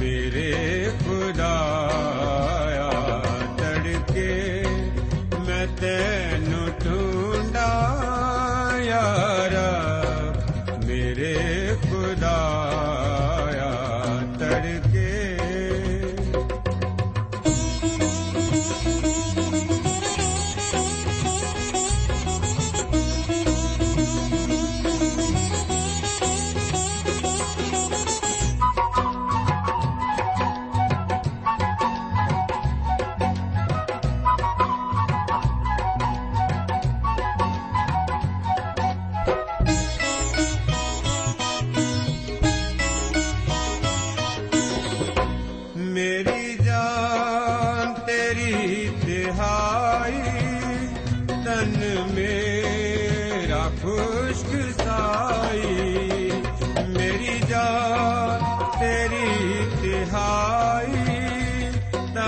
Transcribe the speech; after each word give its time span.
ਮੇਰੇ 0.00 0.79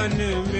ਤਨ 0.02 0.16
ਮੇਰਾ 0.16 0.51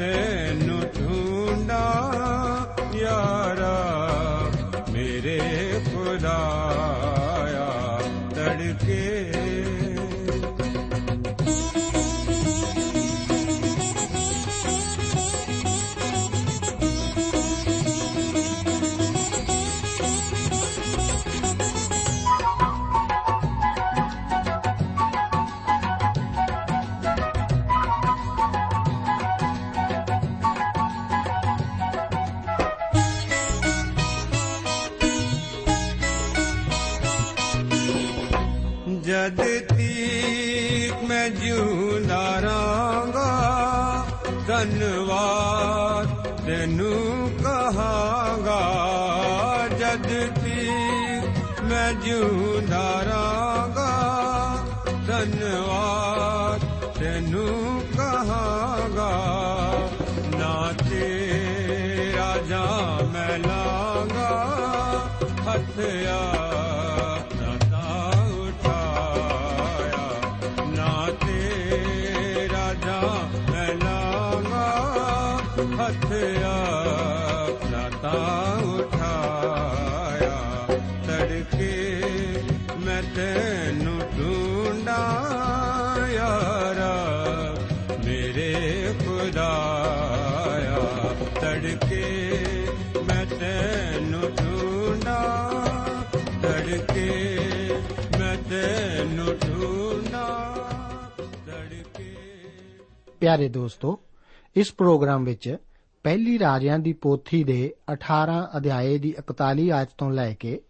Seno. 0.00 0.69
ਮੈਂ 51.70 51.92
ਜਿਉਂਦਾ 51.92 53.04
ਰਾਂਗਾ 53.04 53.90
ਧੰਨਵਾਦ 55.06 56.64
ਤੈਨੂੰ 56.98 57.82
ਕਹਾਂਗਾ। 57.96 59.10
ਨਾ 60.38 60.72
ਤੇਰਾ 60.90 62.36
ਜਾ 62.48 62.64
ਮੈਂ 63.12 63.38
ਲਾਂਗਾ, 63.38 64.30
ਹੱਥਿਆ 65.48 66.20
ਨਾ 67.70 67.84
ਉਠਾਇਆ। 68.40 70.04
ਨਾ 70.66 71.06
ਤੇਰਾ 71.26 72.74
ਜਾ 72.74 73.00
ਮੈਂ 73.50 73.74
ਲਾਂਗਾ, 73.74 74.68
ਹੱਥਿਆ 75.80 76.56
ਨਾ 77.70 77.88
ਤੈਨੂੰ 98.50 99.26
ਢੂੰਡਾਂ 99.26 100.54
ਤੜਕੇ 101.46 102.16
ਪਿਆਰੇ 103.20 103.48
ਦੋਸਤੋ, 103.48 104.00
ਇਸ 104.56 104.72
ਪ੍ਰੋਗਰਾਮ 104.72 105.24
ਵਿੱਚ 105.24 105.56
ਪਹਿਲੀ 106.02 106.38
ਰਾਜਿਆਂ 106.38 106.78
ਦੀ 106.78 106.92
ਪੋਥੀ 106.92 107.44
ਦੇ 107.44 107.74
18 107.92 108.56
ਅਧਿਆਏ 108.56 108.98
ਦੀ 108.98 109.14
41 109.18 109.70
ਆਇਤ 109.70 109.88
ਤੋਂ 109.98 110.10
ਲੈ 110.10 110.34
ਕੇ 110.34 110.60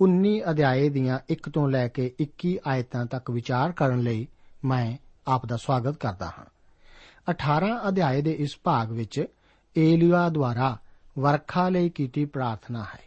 19 0.00 0.40
ਅਧਿਆਏ 0.50 0.88
ਦੀਆਂ 0.88 1.18
1 1.32 1.50
ਤੋਂ 1.50 1.68
ਲੈ 1.68 1.88
ਕੇ 1.88 2.14
21 2.20 2.56
ਆਇਤਾਂ 2.66 3.06
ਤੱਕ 3.06 3.30
ਵਿਚਾਰ 3.30 3.72
ਕਰਨ 3.72 4.00
ਲਈ 4.00 4.28
ਮੈਂ 4.64 4.96
ਆਪ 5.26 5.46
ਦਾ 5.46 5.56
ਸਵਾਗਤ 5.56 5.96
ਕਰਦਾ 5.96 6.26
ਹਾਂ। 6.26 6.44
18 7.30 7.88
ਅਧਿਆਏ 7.88 8.22
ਦੇ 8.22 8.32
ਇਸ 8.32 8.58
ਭਾਗ 8.64 8.90
ਵਿੱਚ 8.90 9.24
ਏਲੀਆ 9.76 10.28
ਦੁਆਰਾ 10.28 10.78
ਵਰਖਾ 11.18 11.68
ਲਈ 11.68 11.88
ਕੀਤੀ 11.88 12.24
ਪ੍ਰਾਰਥਨਾ 12.24 12.82
ਹੈ। 12.82 13.04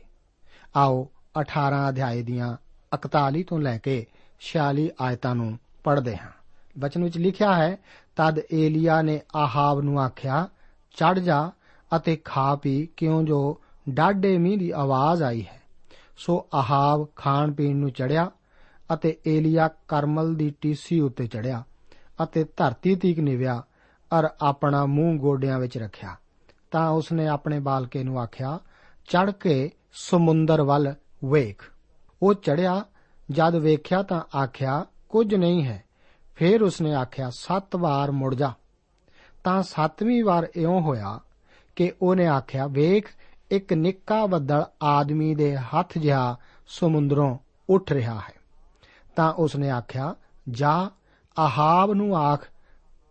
ਆਓ 0.76 1.10
18 1.42 1.90
ਅਧਿਆਏ 1.90 2.22
ਦੀਆਂ 2.22 2.58
41 2.94 3.44
ਤੋਂ 3.44 3.60
ਲੈ 3.60 3.78
ਕੇ 3.78 4.06
46 4.40 4.90
ਆਇਤਾਂ 5.02 5.36
ਨੂੰ 5.36 5.60
ਪੜ੍ਹਦੇ 5.84 6.18
ਹਾਂ। 6.18 6.32
ਬਚਨ 6.80 7.04
ਵਿੱਚ 7.04 7.18
ਲਿਖਿਆ 7.18 7.56
ਹੈ, 7.56 7.78
ਤਦ 8.16 8.40
ਏਲੀਆ 8.54 9.02
ਨੇ 9.02 9.22
ਆਹਾਬ 9.36 9.82
ਨੂੰ 9.82 10.02
ਆਖਿਆ 10.02 10.48
ਚੜ 10.96 11.20
ਜਾ 11.20 11.52
ਅਤੇ 11.96 12.16
ਖਾ 12.16 12.56
ਪੀ, 12.56 12.88
ਕਿਉਂ 12.98 13.24
ਜੋ 13.24 13.62
ਡਾਢੇ 13.90 14.38
ਮੀਂਹ 14.38 14.58
ਦੀ 14.58 14.72
ਆਵਾਜ਼ 14.72 15.24
ਆਈ 15.24 15.42
ਹੈ। 15.42 15.62
ਸੋ 16.18 16.48
ਆਹਾਬ 16.54 17.08
ਖਾਣ 17.16 17.52
ਪੀਣ 17.52 17.78
ਨੂੰ 17.78 17.92
ਚੜਿਆ 17.92 18.32
ਅਤੇ 18.94 19.18
ਏਲੀਆ 19.28 19.68
ਕਰਮਲ 19.88 20.36
ਦੀ 20.36 20.54
ਟੀਸੀ 20.62 21.00
ਉੱਤੇ 21.00 21.28
ਚੜਿਆ 21.28 21.64
ਅਤੇ 22.24 22.44
ਧਰਤੀ 22.44 22.96
ਤੀਕ 22.96 23.20
ਨਿਵਿਆ, 23.20 23.64
ਅਰ 24.20 24.30
ਆਪਣਾ 24.42 24.86
ਮੂੰਹ 24.86 25.20
ਗੋਡਿਆਂ 25.20 25.60
ਵਿੱਚ 25.60 25.78
ਰੱਖਿਆ। 25.78 26.16
ਤਾਂ 26.72 26.90
ਉਸਨੇ 26.90 27.28
ਆਪਣੇ 27.28 27.60
ਬਾਲਕੇ 27.60 28.04
ਨੂੰ 28.04 28.20
ਆਖਿਆ 28.20 28.60
ਚੜ 29.06 29.32
ਕੇ 29.32 29.72
ਸਮੁੰਦਰ 29.94 30.62
ਵੱਲ 30.62 30.96
ਵੇਖ। 31.26 31.74
ਉਹ 32.24 32.34
ਚੜਿਆ 32.34 32.86
ਜਦ 33.32 33.56
ਵੇਖਿਆ 33.56 34.02
ਤਾਂ 34.04 34.38
ਆਖਿਆ, 34.38 34.86
ਕੁਝ 35.10 35.36
ਨਹੀਂ 35.36 35.66
ਹੈ। 35.66 35.84
ਫਿਰ 36.36 36.64
ਉਸਨੇ 36.64 36.96
ਆਖਿਆ, 36.96 37.30
ਸੱਤ 37.30 37.76
ਵਾਰ 37.76 38.12
ਮੁੜ 38.12 38.36
ਜਾ। 38.36 38.54
ਤਾਂ 39.44 39.64
ਸੱਤਵੀਂ 39.64 40.24
ਵਾਰ 40.24 40.48
ਇਉਂ 40.56 40.82
ਹੋਇਆ 40.82 41.20
ਕਿ 41.76 41.94
ਉਹਨੇ 42.02 42.28
ਆਖਿਆ, 42.28 42.68
ਵੇਖ, 42.68 43.08
ਇੱਕ 43.52 43.74
ਨਿੱਕਾ 43.74 44.26
ਬੱਦਲ 44.26 44.64
ਆਦਮੀ 44.84 45.36
ਦੇ 45.36 45.58
ਹੱਥ 45.58 45.98
ਜਿਹਾ 45.98 46.38
ਸਮੁੰਦਰੋਂ 46.68 47.38
ਉੱਠ 47.70 47.92
ਰਿਹਾ 47.92 48.16
ਹੈ। 48.16 48.34
ਤਾਂ 49.16 49.34
ਉਸਨੇ 49.34 49.70
ਆਖਿਆ, 49.70 50.16
ਜਾ, 50.50 50.90
ਆਹਾਬ 51.40 51.94
ਨੂੰ 51.94 52.18
ਆਖ, 52.18 52.48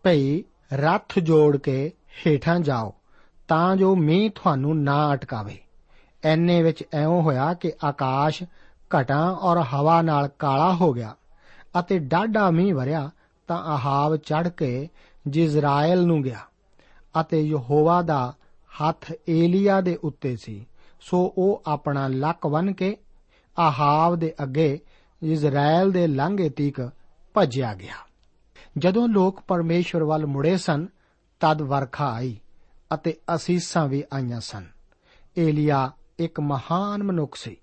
ਭਈ, 0.02 0.42
ਰੱਥ 0.72 1.18
ਜੋੜ 1.18 1.56
ਕੇ 1.56 1.92
ਹੇਠਾਂ 2.26 2.60
ਜਾਓ, 2.60 2.94
ਤਾਂ 3.48 3.76
ਜੋ 3.76 3.96
ਮੀਂਹ 3.96 4.30
ਤੁਹਾਨੂੰ 4.30 4.82
ਨਾ 4.82 5.14
ਅਟਕਾਵੇ। 5.14 5.58
ਐਨੇ 6.24 6.62
ਵਿੱਚ 6.62 6.84
ਐਉਂ 6.92 7.22
ਹੋਇਆ 7.22 7.54
ਕਿ 7.54 7.72
ਆਕਾਸ਼ 7.84 8.42
ਘਟਾਂ 8.96 9.32
ਔਰ 9.32 9.58
ਹਵਾ 9.58 10.02
ਨਾਲ 10.02 10.28
ਕਾਲਾ 10.28 10.74
ਹੋ 10.74 10.92
ਗਿਆ 10.92 11.16
ਅਤੇ 11.78 11.98
ਡਾਢਾ 11.98 12.50
ਮੀਂਹ 12.50 12.74
ਵਰਿਆ 12.74 13.10
ਤਾਂ 13.46 13.58
ਆਹਾਬ 13.58 14.16
ਚੜ 14.16 14.48
ਕੇ 14.48 14.88
ਜਿਜ਼ਰਾਇਲ 15.26 16.06
ਨੂੰ 16.06 16.22
ਗਿਆ 16.22 16.40
ਅਤੇ 17.20 17.42
ਯਹੋਵਾ 17.42 18.02
ਦਾ 18.02 18.34
ਹੱਥ 18.80 19.12
ਏਲੀਆ 19.28 19.80
ਦੇ 19.80 19.98
ਉੱਤੇ 20.04 20.36
ਸੀ। 20.36 20.66
ਸੋ 21.00 21.34
ਉਹ 21.38 21.62
ਆਪਣਾ 21.66 22.08
ਲੱਕ 22.08 22.46
ਵਨ 22.46 22.72
ਕੇ 22.72 22.96
ਆਹਾਬ 23.58 24.16
ਦੇ 24.16 24.34
ਅੱਗੇ 24.42 24.80
ਇਜ਼ਰਾਇਲ 25.22 25.90
ਦੇ 25.90 26.06
ਲਾਂਘੇ 26.06 26.48
ਤੀਕ 26.48 26.90
ਭੱਜਿਆ 27.34 27.74
ਗਿਆ। 27.74 27.94
ਜਦੋਂ 28.78 29.08
ਲੋਕ 29.08 29.40
ਪਰਮੇਸ਼ਵਰ 29.40 30.02
ਵੱਲ 30.02 30.26
ਮੁੜੇ 30.26 30.56
ਸਨ, 30.56 30.86
ਤਦ 31.40 31.62
ਵਰਖਾ 31.62 32.12
ਆਈ 32.12 32.40
ਅਤੇ 32.94 33.16
ਅਸੀਸਾਂ 33.34 33.88
ਵੀ 33.88 34.04
ਆਈਆਂ 34.14 34.40
ਸਨ। 34.40 34.66
ਏਲੀਆ 35.38 35.92
ਇੱਕ 36.18 36.40
ਮਹਾਨ 36.40 37.02
ਮਨੁੱਖ 37.02 37.36
ਸੀ। 37.36 37.56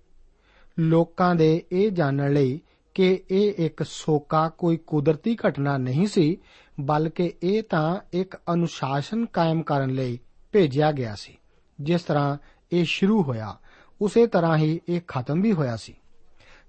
ਲੋਕਾਂ 0.79 1.35
ਦੇ 1.35 1.63
ਇਹ 1.71 1.91
ਜਾਣਨ 1.91 2.33
ਲਈ 2.33 2.61
ਕਿ 2.93 3.23
ਇਹ 3.31 3.53
ਇੱਕ 3.57 3.83
ਸੋਕਾ 3.83 4.49
ਕੋਈ 4.49 4.77
ਕੁਦਰਤੀ 4.77 5.37
ਘਟਨਾ 5.47 5.77
ਨਹੀਂ 5.77 6.07
ਸੀ, 6.07 6.37
ਬਲਕਿ 6.79 7.33
ਇਹ 7.43 7.63
ਤਾਂ 7.63 7.99
ਇੱਕ 8.13 8.37
ਅਨੁਸ਼ਾਸਨ 8.53 9.25
ਕਾਇਮ 9.25 9.61
ਕਰਨ 9.63 9.89
ਲਈ 9.89 10.19
ਭੇਜਿਆ 10.51 10.91
ਗਿਆ 10.91 11.15
ਸੀ। 11.15 11.37
ਜਿਸ 11.81 12.01
ਤਰ੍ਹਾਂ 12.01 12.37
ਇਹ 12.71 12.85
ਸ਼ੁਰੂ 12.85 13.23
ਹੋਇਆ, 13.23 13.57
ਉਸੇ 14.01 14.27
ਤਰ੍ਹਾਂ 14.27 14.57
ਹੀ 14.57 14.81
ਇਹ 14.89 15.01
ਖਤਮ 15.07 15.41
ਵੀ 15.41 15.51
ਹੋਇਆ 15.51 15.75
ਸੀ। 15.75 15.95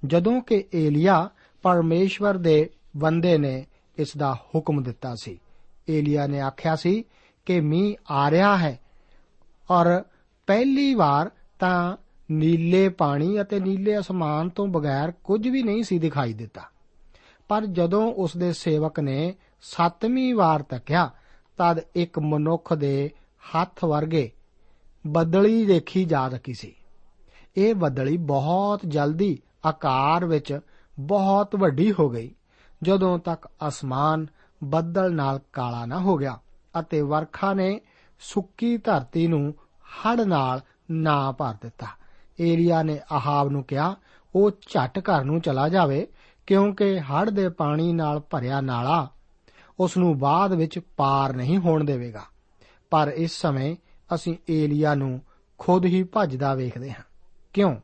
ਜਦੋਂ 0.06 0.40
ਕਿ 0.40 0.64
ਏਲੀਆ 0.74 1.30
ਪਰਮੇਸ਼ਵਰ 1.62 2.36
ਦੇ 2.36 2.70
ਬੰਦੇ 2.96 3.38
ਨੇ 3.38 3.66
ਇਸ 3.98 4.16
ਦਾ 4.16 4.34
ਹੁਕਮ 4.34 4.82
ਦਿੱਤਾ 4.82 5.14
ਸੀ। 5.14 5.40
ਏਲੀਆ 5.90 6.26
ਨੇ 6.26 6.40
ਆਖਿਆ 6.40 6.76
ਸੀ 6.76 7.04
ਕਿ 7.46 7.60
ਮੀਂਹ 7.60 7.96
ਆ 8.10 8.30
ਰਿਹਾ 8.30 8.56
ਹੈ 8.56 8.80
ਔਰ 9.70 10.04
ਪਹਿਲੀ 10.46 10.94
ਵਾਰ 10.94 11.30
ਤਾਂ 11.58 11.96
ਨੀਲੇ 12.30 12.88
ਪਾਣੀ 12.88 13.40
ਅਤੇ 13.40 13.60
ਨੀਲੇ 13.60 13.98
ਅਸਮਾਨ 13.98 14.48
ਤੋਂ 14.48 14.66
ਬਗੈਰ 14.66 15.12
ਕੁਝ 15.24 15.48
ਵੀ 15.48 15.62
ਨਹੀਂ 15.62 15.82
ਸੀ 15.82 15.98
ਦਿਖਾਈ 15.98 16.32
ਦਿੱਤਾ। 16.32 16.62
ਪਰ 17.48 17.66
ਜਦੋਂ 17.66 18.14
ਉਸ 18.14 18.36
ਦੇ 18.36 18.52
ਸੇਵਕ 18.52 19.00
ਨੇ 19.00 19.34
ਸੱਤਵੀਂ 19.62 20.34
ਵਾਰ 20.34 20.62
ਤੱਕਿਆ, 20.62 21.10
ਤਦ 21.58 21.80
ਇੱਕ 21.94 22.18
ਮਨੁੱਖ 22.18 22.74
ਦੇ 22.74 23.10
ਹੱਥ 23.54 23.84
ਵਰਗੇ 23.84 24.32
ਬੱਦਲੀ 25.06 25.66
ਦੇਖੀ 25.66 26.04
ਜਾ 26.04 26.28
ਸਕੀ 26.28 26.54
ਸੀ। 26.54 26.74
ਇਹ 27.56 27.74
ਬੱਦਲੀ 27.74 28.16
ਬਹੁਤ 28.16 28.80
ਜਲਦੀ 28.88 29.38
ਆਕਾਰ 29.66 30.24
ਵਿੱਚ 30.24 30.60
ਬਹੁਤ 31.00 31.56
ਵੱਡੀ 31.56 31.92
ਹੋ 31.92 32.10
ਗਈ। 32.10 32.34
ਜਦੋਂ 32.82 33.18
ਤੱਕ 33.18 33.48
ਅਸਮਾਨ 33.68 34.26
ਬੱਦਲ 34.64 35.14
ਨਾਲ 35.14 35.40
ਕਾਲਾ 35.52 35.86
ਨਾ 35.86 35.98
ਹੋ 35.98 36.16
ਗਿਆ 36.16 36.38
ਅਤੇ 36.80 37.00
ਵਰਖਾ 37.00 37.54
ਨੇ 37.54 37.80
ਸੁੱਕੀ 38.20 38.76
ਧਰਤੀ 38.76 39.26
ਨੂੰ 39.26 39.54
ਹੜ 39.84 40.20
ਨਾਲ 40.20 40.60
ਨਾ 40.90 41.32
ਭਰ 41.32 41.54
ਦਿੱਤਾ। 41.62 41.86
ਏਲੀਆ 42.40 42.82
ਨੇ 42.82 43.00
ਆਹਾਬ 43.12 43.48
ਨੂੰ 43.48 43.64
ਕਿਹਾ, 43.64 43.96
ਉਹ 44.34 44.50
ਝਟ 44.50 44.98
ਘਰ 44.98 45.24
ਨੂੰ 45.24 45.40
ਚਲਾ 45.40 45.68
ਜਾਵੇ, 45.68 46.06
ਕਿਉਂਕਿ 46.46 47.00
ਹੜ 47.00 47.30
ਦੇ 47.30 47.48
ਪਾਣੀ 47.48 47.92
ਨਾਲ 47.92 48.20
ਭਰਿਆ 48.20 48.60
ਨਾਲਾ 48.60 49.10
ਉਸ 49.80 49.96
ਨੂੰ 49.96 50.18
ਬਾਅਦ 50.18 50.52
ਵਿੱਚ 50.52 50.78
ਪਾਰ 50.96 51.32
ਨਹੀਂ 51.32 51.58
ਹੋਣ 51.58 51.84
ਦੇਵੇਗਾ। 51.84 52.22
ਪਰ 52.90 53.12
ਇਸ 53.16 53.40
ਸਮੇਂ 53.40 53.76
ਅਸੀਂ 54.14 54.36
ਏਲੀਆ 54.50 54.94
ਨੂੰ 54.94 55.20
ਖੁਦ 55.58 55.84
ਹੀ 55.84 56.02
ਭੱਜਦਾ 56.02 56.54
ਵੇਖਦੇ 56.54 56.92
ਹਾਂ। 56.92 57.02
ਕਿਉਂ? 57.52 57.76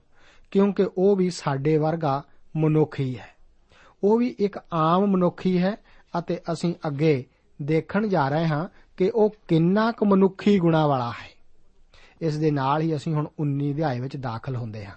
ਕਿਉਂਕਿ 0.50 0.88
ਉਹ 0.99 1.16
ਵੀ 1.16 1.30
ਸਾਡੇ 1.30 1.78
ਵਰਗਾ 1.78 2.23
ਮਨੁੱਖ 2.56 3.00
ਹੀ। 3.00 3.18
ਹੈ 3.18 3.32
ਉਹ 4.04 4.18
ਵੀ 4.18 4.37
ਇੱਕ 4.38 4.59
ਆਮ 4.73 5.06
ਮਨੁੱਖ 5.06 5.47
ਹੀ 5.47 5.59
ਹੈ 5.59 5.76
ਅਤੇ 6.18 6.40
ਅਸੀਂ 6.52 6.75
ਅੱਗੇ 6.87 7.25
ਦੇਖਣ 7.62 8.06
ਜਾ 8.06 8.28
ਰਹੇ 8.28 8.47
ਹਾਂ 8.47 8.68
ਕਿ 8.97 9.11
ਉਹ 9.14 9.35
ਕਿੰਨਾ 9.49 9.92
ਕੁ 9.92 10.06
ਮਨੁੱਖੀ 10.06 10.59
ਗੁਣਾ 10.59 10.87
ਵਾਲਾ 10.87 11.11
ਹੈ। 11.11 11.41
ਇਸ 12.23 12.38
ਦੇ 12.38 12.50
ਨਾਲ 12.50 12.83
ਹੀ 12.83 12.97
ਅਸੀਂ 12.97 13.14
ਹੁਣ 13.14 13.29
19 13.41 13.73
ਅਧਿਆਏ 13.73 14.00
ਵਿੱਚ 14.00 14.17
ਦਾਖਲ 14.17 14.57
ਹੁੰਦੇ 14.57 14.87
ਹਾਂ। 14.87 14.95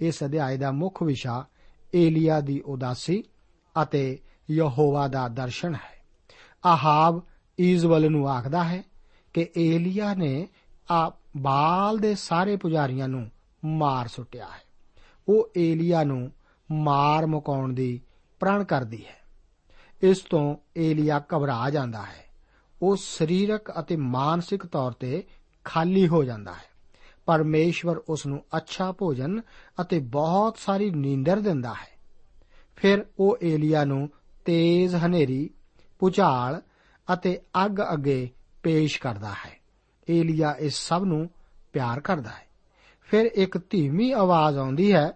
ਇਸ 0.00 0.24
ਅਧਿਆਏ 0.24 0.56
ਦਾ 0.56 0.70
ਮੁੱਖ 0.70 1.02
ਵਿਸ਼ਾ 1.02 1.44
ਏਲੀਆ 1.94 2.40
ਦੀ 2.40 2.62
ਉਦਾਸੀ 2.66 3.24
ਅਤੇ 3.82 4.18
ਯਹੋਵਾ 4.50 5.08
ਦਾ 5.08 5.28
ਦਰਸ਼ਨ 5.28 5.74
ਹੈ। 5.74 6.04
ਆਹਾਬ 6.64 7.22
ਈਜ਼ਵਲ 7.60 8.10
ਨੂੰ 8.10 8.30
ਆਖਦਾ 8.30 8.64
ਹੈ 8.64 8.82
ਕਿ 9.32 9.48
ਏਲੀਆ 9.58 10.14
ਨੇ 10.14 10.48
ਆ 10.90 11.12
ਬਾਲ 11.36 11.98
ਦੇ 11.98 12.14
ਸਾਰੇ 12.14 12.56
ਪੁਜਾਰੀਆਂ 12.56 13.08
ਨੂੰ 13.08 13.30
ਮਾਰ 13.64 14.08
ਸੁੱਟਿਆ 14.08 14.44
ਹੈ। 14.44 14.62
ਉਹ 15.28 15.50
ਏਲੀਆ 15.58 16.04
ਨੂੰ 16.04 16.32
ਮਾਰ 16.72 17.26
ਮੁਕਾਉਣ 17.26 17.72
ਦੀ 17.72 18.00
ਪ੍ਰਣ 18.40 18.64
ਕਰਦੀ 18.64 19.04
ਹੈ। 19.06 19.22
ਇਸ 20.02 20.18
ਤੋਂ 20.18 20.56
ਏਲੀਆ 20.76 21.22
ਘਬਰਾ 21.36 21.70
ਜਾਂਦਾ 21.70 22.02
ਹੈ। 22.02 22.24
ਉਹ 22.82 22.96
ਸਰੀਰਕ 22.96 23.80
ਅਤੇ 23.80 23.96
ਮਾਨਸਿਕ 23.96 24.66
ਤੌਰ 24.66 24.92
ਤੇ 24.92 25.24
ਖਾਲੀ 25.64 26.08
ਹੋ 26.08 26.24
ਜਾਂਦਾ 26.24 26.52
ਹੈ। 26.52 26.72
ਪਰਮੇਸ਼ਵਰ 27.26 27.96
ਉਸ 27.96 28.26
ਨੂੰ 28.26 28.44
ਅੱਛਾ 28.56 28.92
ਭੋਜਨ 28.92 29.40
ਅਤੇ 29.80 29.98
ਬਹੁਤ 29.98 30.56
ਸਾਰੀ 30.58 30.90
ਨੀਂਦਰ 30.90 31.40
ਦਿੰਦਾ 31.40 31.74
ਹੈ। 31.74 31.92
ਫਿਰ 32.76 33.06
ਉਹ 33.18 33.38
ਏਲੀਆ 33.42 33.84
ਨੂੰ 33.84 34.10
ਤੇਜ਼ 34.44 34.94
ਹਨੇਰੀ 34.94 35.50
ਪੁਚਾਲ 35.98 36.62
ਅਤੇ 37.12 37.40
ਅੱਗ 37.64 37.80
ਅੱਗੇ 37.92 38.30
ਪੇਸ਼ 38.62 39.00
ਕਰਦਾ 39.00 39.30
ਹੈ। 39.30 39.60
ਏਲੀਆ 40.10 40.56
ਇਸ 40.58 40.74
ਸਭ 40.74 41.02
ਨੂੰ 41.04 41.30
ਪਿਆਰ 41.72 42.00
ਕਰਦਾ 42.00 42.30
ਹੈ। 42.30 42.46
ਫਿਰ 43.00 43.26
ਇੱਕ 43.26 43.58
ਧੀਮੀ 43.70 44.12
ਆਵਾਜ਼ 44.12 44.58
ਆਉਂਦੀ 44.58 44.92
ਹੈ, 44.92 45.12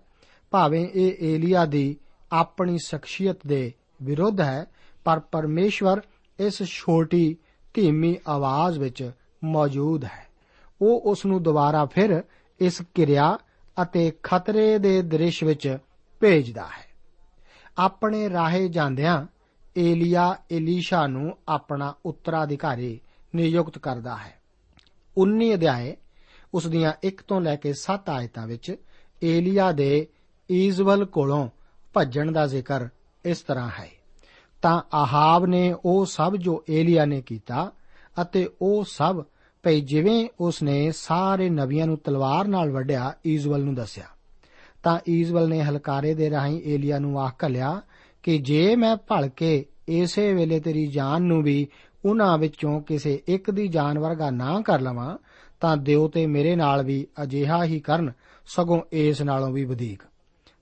ਭਾਵੇਂ 0.50 0.88
ਇਹ 0.94 1.34
ਏਲੀਆ 1.34 1.64
ਦੀ 1.64 1.96
ਆਪਣੀ 2.32 2.78
ਸ਼ਖਸੀਅਤ 2.78 3.36
ਦੇ 3.46 3.72
ਵਿਰੁੱਧ 4.02 4.40
ਹੈ, 4.40 4.66
ਪਰ 5.04 5.20
ਪਰਮੇਸ਼ਵਰ 5.20 6.00
ਇਸ 6.40 6.62
ਛੋਟੀ 6.62 7.36
ਧੀਮੀ 7.74 8.16
ਆਵਾਜ਼ 8.28 8.78
ਵਿੱਚ 8.78 9.12
ਮੌਜੂਦ 9.44 10.04
ਹੈ। 10.04 10.25
ਉਹ 10.82 11.00
ਉਸ 11.00 11.26
ਨੂੰ 11.26 11.42
ਦੁਬਾਰਾ 11.42 11.84
ਫਿਰ 11.84 12.22
ਇਸ 12.60 12.82
ਕਿਰਿਆ 12.94 13.38
ਅਤੇ 13.82 14.12
ਖਤਰੇ 14.22 14.78
ਦੇ 14.78 15.02
ਦ੍ਰਿਸ਼ 15.02 15.44
ਵਿੱਚ 15.44 15.78
ਭੇਜਦਾ 16.20 16.62
ਹੈ। 16.62 16.86
ਆਪਣੇ 17.78 18.30
ਰਾਹੇ 18.30 18.68
ਜਾਂਦਿਆਂ 18.68 19.26
ਏਲੀਆ 19.78 20.36
ਏਲੀਸ਼ਾ 20.52 21.06
ਨੂੰ 21.06 21.38
ਆਪਣਾ 21.48 21.94
ਉੱਤਰਾਧਿਕਾਰੀ 22.06 23.00
ਨਿਯੁਕਤ 23.34 23.78
ਕਰਦਾ 23.78 24.16
ਹੈ। 24.16 24.40
19 25.18 25.54
ਅਧਿਆਏ, 25.54 25.96
ਉਸ 26.54 26.66
ਦੀਆਂ 26.66 26.92
1 27.04 27.22
ਤੋਂ 27.28 27.40
ਲੈ 27.40 27.56
ਕੇ 27.56 27.72
7 27.72 28.10
ਆਇਤਾਂ 28.10 28.46
ਵਿੱਚ 28.46 28.76
ਏਲੀਆ 29.22 29.72
ਦੇ 29.72 30.08
ਈਜ਼ਵਲ 30.50 31.04
ਕੋਲੋਂ 31.04 31.48
ਭੱਜਣ 31.92 32.32
ਦਾ 32.32 32.46
ਜ਼ਿਕਰ 32.46 32.88
ਇਸ 33.24 33.40
ਤਰ੍ਹਾਂ 33.40 33.70
ਹੈ। 33.78 33.90
ਤਾਂ 34.62 34.82
ਆਹਾਬ 34.94 35.46
ਨੇ 35.46 35.74
ਉਹ 35.84 36.06
ਸਭ 36.06 36.36
ਜੋ 36.36 36.64
ਏਲੀਆ 36.70 37.04
ਨੇ 37.04 37.22
ਕੀਤਾ 37.22 37.72
ਅਤੇ 38.22 38.50
ਉਹ 38.62 38.84
ਸਭ 38.84 39.24
ਭਈ 39.66 39.80
ਜਿਵੇਂ 39.80 40.28
ਉਸ 40.40 40.62
ਨੇ 40.62 40.92
ਸਾਰੇ 40.92 41.50
ਨਬੀਆਂ 41.50 41.86
ਨੂੰ 41.86 41.98
ਤਲਵਾਰ 41.98 42.48
ਨਾਲ 42.48 42.70
ਵੱਢਿਆ, 42.70 43.14
ਈਜ਼ਵਲ 43.26 43.64
ਨੂੰ 43.64 43.74
ਦੱਸਿਆ। 43.74 44.04
ਤਾਂ 44.82 44.98
ਈਜ਼ਵਲ 45.08 45.48
ਨੇ 45.48 45.62
ਹਲਕਾਰੇ 45.62 46.14
ਦੇ 46.14 46.30
ਰਾਹੀਂ 46.30 46.62
ਏਲੀਆ 46.64 46.98
ਨੂੰ 46.98 47.20
ਆਖ 47.20 47.44
ਘਲਿਆ 47.44 47.82
ਕਿ 48.22 48.38
ਜੇ 48.38 48.76
ਮੈਂ 48.76 48.96
ਭਲਕੇ 48.96 49.64
ਇਸੇ 49.88 50.34
ਵੇਲੇ 50.34 50.60
ਤੇਰੀ 50.60 50.86
ਜਾਨ 50.86 51.22
ਨੂੰ 51.22 51.42
ਵੀ 51.42 51.66
ਉਹਨਾਂ 52.04 52.38
ਵਿੱਚੋਂ 52.38 52.80
ਕਿਸੇ 52.80 53.22
ਇੱਕ 53.28 53.50
ਦੀ 53.50 53.68
ਜਾਨ 53.68 53.98
ਵਰਗਾ 53.98 54.30
ਨਾ 54.30 54.60
ਕਰ 54.60 54.80
ਲਵਾਂ, 54.80 55.18
ਤਾਂ 55.60 55.76
ਦਿਓ 55.76 56.08
ਤੇ 56.08 56.26
ਮੇਰੇ 56.26 56.56
ਨਾਲ 56.56 56.84
ਵੀ 56.84 57.06
ਅਜਿਹਾ 57.22 57.64
ਹੀ 57.64 57.80
ਕਰਨ, 57.80 58.12
ਸਗੋਂ 58.46 58.80
ਇਸ 58.92 59.22
ਨਾਲੋਂ 59.22 59.50
ਵੀ 59.50 59.64
ਵਧੇਕ। 59.64 60.02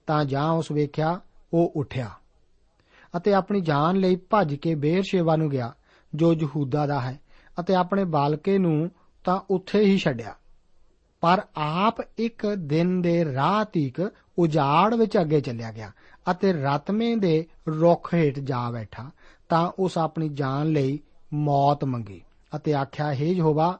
ਤਾਂ 0.06 0.24
ਜਾਂ 0.24 0.52
ਉਸ 0.52 0.72
ਵੇਖਿਆ, 0.72 1.20
ਉਹ 1.54 1.72
ਉੱਠਿਆ 1.76 2.10
ਅਤੇ 3.16 3.34
ਆਪਣੀ 3.34 3.60
ਜਾਨ 3.60 3.96
ਲਈ 3.96 4.16
ਭੱਜ 4.16 4.54
ਕੇ 4.54 4.74
ਬੇਰਸ਼ੇਵਾ 4.74 5.36
ਨੂੰ 5.36 5.48
ਗਿਆ, 5.48 5.74
ਜੋ 6.14 6.34
ਯਹੂਦਾ 6.34 6.86
ਦਾ 6.86 7.00
ਹੈ। 7.00 7.20
ਅਤੇ 7.60 7.74
ਆਪਣੇ 7.74 8.04
ਬਾਲਕੇ 8.04 8.58
ਨੂੰ 8.58 8.90
ਤਾਂ 9.24 9.40
ਉੱਥੇ 9.50 9.80
ਹੀ 9.80 9.98
ਛੱਡਿਆ। 9.98 10.34
ਪਰ 11.20 11.42
ਆਪ 11.56 11.94
ਇੱਕ 12.18 12.46
ਦਿਨ 12.46 13.02
ਦੇ 13.02 13.34
ਰਾਹ 13.34 13.64
ਤੀਕ 13.64 14.12
ਉਜਾੜ 14.38 14.94
ਵਿੱਚ 14.94 15.18
ਅੱਗੇ 15.18 15.40
ਚੱਲਿਆ 15.40 15.72
ਗਿਆ 15.72 15.90
ਅਤੇ 16.30 16.52
ਰਤਮੇ 16.52 17.16
ਦੇ 17.16 17.46
ਰੁੱਖ 17.68 18.14
ਹੇਠ 18.14 18.38
ਜਾ 18.38 18.70
ਬੈਠਾ 18.70 19.10
ਤਾਂ 19.48 19.72
ਉਸ 19.78 19.98
ਆਪਣੀ 19.98 20.28
ਜਾਨ 20.28 20.66
ਲਈ 20.66 21.00
ਮੌਤ 21.34 21.84
ਮੰਗੀ 21.84 22.22
ਅਤੇ 22.56 22.74
ਆਖਿਆ, 22.74 23.14
ਹੈ 23.14 23.24
ਯਹੋਵਾ, 23.24 23.78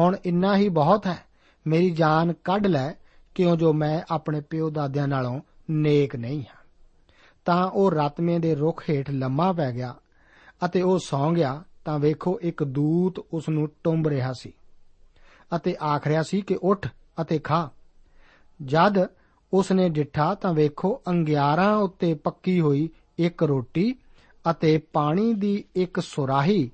ਹੁਣ 0.00 0.16
ਇੰਨਾ 0.24 0.56
ਹੀ 0.56 0.68
ਬਹੁਤ 0.68 1.06
ਹੈ। 1.06 1.18
ਮੇਰੀ 1.66 1.90
ਜਾਨ 1.90 2.32
ਕੱਢ 2.32 2.66
ਲੈ, 2.66 2.92
ਕਿਉਂ 3.34 3.56
ਜੋ 3.56 3.72
ਮੈਂ 3.72 4.02
ਆਪਣੇ 4.10 4.40
ਪਿਓ 4.40 4.70
ਦਾਦਿਆਂ 4.70 5.08
ਨਾਲੋਂ 5.08 5.40
ਨੇਕ 5.70 6.16
ਨਹੀਂ 6.16 6.40
ਹਾਂ। 6.40 6.64
ਤਾਂ 7.44 7.70
ਉਹ 7.70 7.90
ਰਤਮੇ 7.90 8.38
ਦੇ 8.38 8.54
ਰੁੱਖ 8.54 8.90
ਹੇਠ 8.90 9.10
ਲੰਮਾ 9.10 9.52
ਪੈ 9.52 9.72
ਗਿਆ 9.72 9.94
ਅਤੇ 10.64 10.82
ਉਹ 10.82 10.98
ਸੌਂ 10.98 11.32
ਗਿਆ 11.32 11.64
ਤਾਂ 11.84 11.98
ਵੇਖੋ 11.98 12.38
ਇੱਕ 12.42 12.64
ਦੂਤ 12.64 13.18
ਉਸ 13.18 13.48
ਨੂੰ 13.48 13.68
ਟੁੰਬ 13.84 14.08
ਰਿਹਾ 14.08 14.32
ਸੀ 14.32 14.52
ਅਤੇ 15.56 15.76
ਆਖ 15.82 16.06
ਰਿਹਾ 16.06 16.22
ਸੀ 16.22 16.40
ਕਿ 16.40 16.58
ਉੱਠ 16.62 16.88
ਅਤੇ 17.20 17.38
ਖਾ। 17.38 17.70
ਜਦ 18.62 19.06
ਉਸ 19.52 19.72
ਨੇ 19.72 19.88
ਡਿੱਠਾ 19.88 20.34
ਤਾਂ 20.34 20.52
ਵੇਖੋ 20.54 21.02
ਅੰਗਿਆਰਾਂ 21.08 21.76
ਉੱਤੇ 21.76 22.14
ਪੱਕੀ 22.14 22.60
ਹੋਈ 22.60 22.88
ਇੱਕ 23.18 23.42
ਰੋਟੀ 23.42 23.94
ਅਤੇ 24.50 24.78
ਪਾਣੀ 24.78 25.34
ਦੀ 25.34 25.64
ਇੱਕ 25.76 26.00
ਸੁਰਾਹੀ 26.00 26.70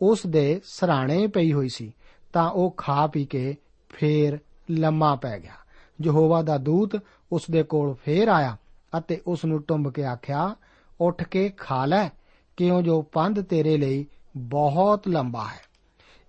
ਉਸ 0.00 0.26
ਦੇ 0.26 0.60
ਸਰਾਣੇ 0.64 1.26
ਪਈ 1.26 1.52
ਹੋਈ 1.52 1.68
ਸੀ, 1.68 1.92
ਤਾਂ 2.32 2.50
ਉਹ 2.50 2.74
ਖਾ 2.76 3.06
ਪੀ 3.06 3.24
ਕੇ 3.24 3.56
ਫੇਰ 3.88 4.38
ਲੰਮਾ 4.70 5.14
ਪੈ 5.16 5.38
ਗਿਆ। 5.38 5.54
ਯਹੋਵਾ 6.02 6.42
ਦਾ 6.42 6.58
ਦੂਤ 6.58 6.96
ਉਸ 7.32 7.42
ਦੇ 7.50 7.62
ਕੋਲ 7.62 7.94
ਫੇਰ 7.94 8.28
ਆਇਆ 8.28 8.56
ਅਤੇ 8.98 9.20
ਉਸ 9.26 9.44
ਨੂੰ 9.44 9.62
ਟੁੰਬ 9.62 9.92
ਕੇ 9.92 10.04
ਆਖਿਆ, 10.04 10.54
ਉੱਠ 11.00 11.24
ਕੇ 11.24 11.48
ਖਾ 11.48 11.86
ਲੈ, 11.86 12.08
ਕਿਉਂ 12.56 12.82
ਜੋ 12.82 13.02
ਪੰਧ 13.02 13.40
ਤੇਰੇ 13.40 13.76
ਲਈ 13.76 14.06
ਬਹੁਤ 14.36 15.08
ਲੰਬਾ 15.08 15.46
ਹੈ। 15.46 15.60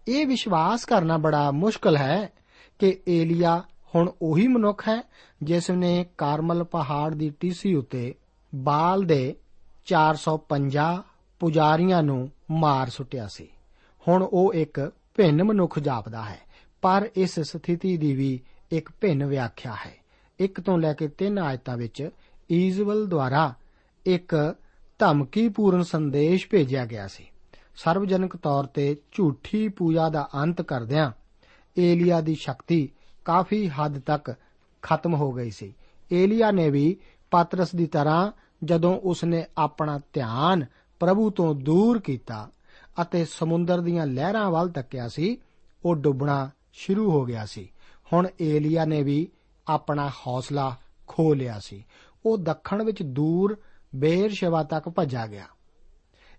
ਇਹ 0.08 0.28
ਵਿਸ਼ਵਾਸ 0.28 0.86
ਕਰਨਾ 0.86 1.18
ਬੜਾ 1.18 1.52
ਮੁਸ਼ਕਲ 1.52 1.98
ਹੈ 1.98 2.30
ਕਿ 2.80 3.00
ਏਲੀਆ 3.10 3.64
ਹੁਣ 3.96 4.12
ਉਹੀ 4.22 4.48
ਮਨੁੱਖ 4.48 4.90
ਹੈ 4.90 5.04
ਜਿਸ 5.44 5.72
ਨੇ 5.72 6.06
ਕਾਰਮਲ 6.18 6.64
ਪਹਾੜ 6.64 7.14
ਦੀ 7.14 7.30
ਟੀਸੀ 7.30 7.76
ਉੱਤੇ 7.76 8.16
ਬਾਲ 8.56 9.04
ਦੇ 9.04 9.36
450 9.86 11.04
ਪੁਜਾਰੀਆਂ 11.40 12.04
ਨੂੰ 12.04 12.32
ਮਾਰ 12.52 12.90
ਸੁੱਟਿਆ 12.90 13.28
ਸੀ। 13.28 13.48
ਹੁਣ 14.08 14.24
ਉਹ 14.24 14.54
ਇੱਕ 14.54 14.92
ਭਿੰਨ 15.16 15.44
ਮਨੁੱਖ 15.44 15.80
ਜਾਪਦਾ 15.80 16.22
ਹੈ, 16.22 16.40
ਪਰ 16.82 17.10
ਇਸ 17.16 17.40
ਸਥਿਤੀ 17.40 17.98
ਦੀ 17.98 18.16
ਵੀ 18.16 18.40
ਇੱਕ 18.72 18.90
ਭਿੰਨ 19.02 19.26
ਵਿਆਖਿਆ 19.26 19.74
ਹੈ। 19.74 19.96
ਇੱਕ 20.40 20.62
ਤੋਂ 20.62 20.78
ਲੈ 20.78 20.94
ਕੇ 20.94 21.08
ਤਿੰਨ 21.08 21.40
ਆਇਤਾਂ 21.40 21.78
ਵਿੱਚ 21.78 22.10
ਈਜ਼ਵਲ 22.52 23.06
ਦੁਆਰਾ 23.06 23.54
ਇੱਕ 24.06 24.56
ਧਮਕੀਪੂਰਨ 25.00 25.84
ਸੰਦੇਸ਼ 25.84 26.48
ਭੇਜਿਆ 26.48 26.86
ਗਿਆ 26.86 27.08
ਸੀ। 27.08 27.26
ਸਰਵਜਨਕ 27.76 28.36
ਤੌਰ 28.36 28.66
ਤੇ 28.66 28.98
ਝੂਠੀ 29.12 29.68
ਪੂਜਾ 29.68 30.10
ਦਾ 30.10 30.30
ਅੰਤ 30.36 30.62
ਕਰਦਿਆਂ 30.62 31.12
ਏਲੀਆ 31.78 32.22
ਦੀ 32.22 32.36
ਸ਼ਕਤੀ 32.36 32.90
ਕਾਫੀ 33.26 33.70
ਹੱਦ 33.70 34.00
ਤੱਕ 34.00 34.36
ਖਤਮ 34.82 35.14
ਹੋ 35.14 35.32
ਗਈ 35.32 35.52
ਸੀ। 35.52 35.74
ਏਲੀਆ 36.12 36.52
ਨੇ 36.52 36.70
ਵੀ 36.70 36.98
ਪਾਤਰਸ 37.32 37.76
ਦੀ 37.76 37.86
ਤਰ੍ਹਾਂ 37.86 38.32
ਜਦੋਂ 38.64 39.00
ਉਸਨੇ 39.00 39.46
ਆਪਣਾ 39.58 40.00
ਧਿਆਨ 40.14 40.66
ਪ੍ਰਭੂ 41.00 41.30
ਤੋਂ 41.30 41.56
ਦੂਰ 41.56 42.00
ਕੀਤਾ 42.00 42.50
ਅਤੇ 43.02 43.26
ਸਮੁੰਦਰ 43.26 43.82
ਦੀਆਂ 43.82 44.06
ਲਹਿਰਾਂ 44.06 44.52
ਵੱਲ 44.52 44.70
ਤੱਕਿਆ 44.70 45.08
ਸੀ, 45.08 45.38
ਉਹ 45.86 45.96
ਡੁੱਬਣਾ 45.96 46.50
ਸ਼ੁਰੂ 46.74 47.12
ਹੋ 47.12 47.26
ਗਿਆ 47.26 47.46
ਸੀ। 47.46 47.72
ਹੁਣ 48.14 48.28
ਏਲੀਆ 48.42 48.86
ਨੇ 48.86 49.04
ਵੀ 49.04 49.28
ਆਪਣਾ 49.68 50.10
ਹੌਸਲਾ 50.10 50.76
ਖੋ 51.08 51.34
ਲਿਆ 51.34 51.60
ਸੀ। 51.60 51.86
ਉਹ 52.26 52.38
ਦੱਖਣ 52.38 52.84
ਵਿੱਚ 52.84 53.04
ਦੂਰ 53.04 53.58
ਬੇਰਸ਼ਵਾ 53.96 54.64
ਤੱਕ 54.64 54.90
ਭੱਜਾ 54.90 55.28
ਗਿਆ। 55.28 55.46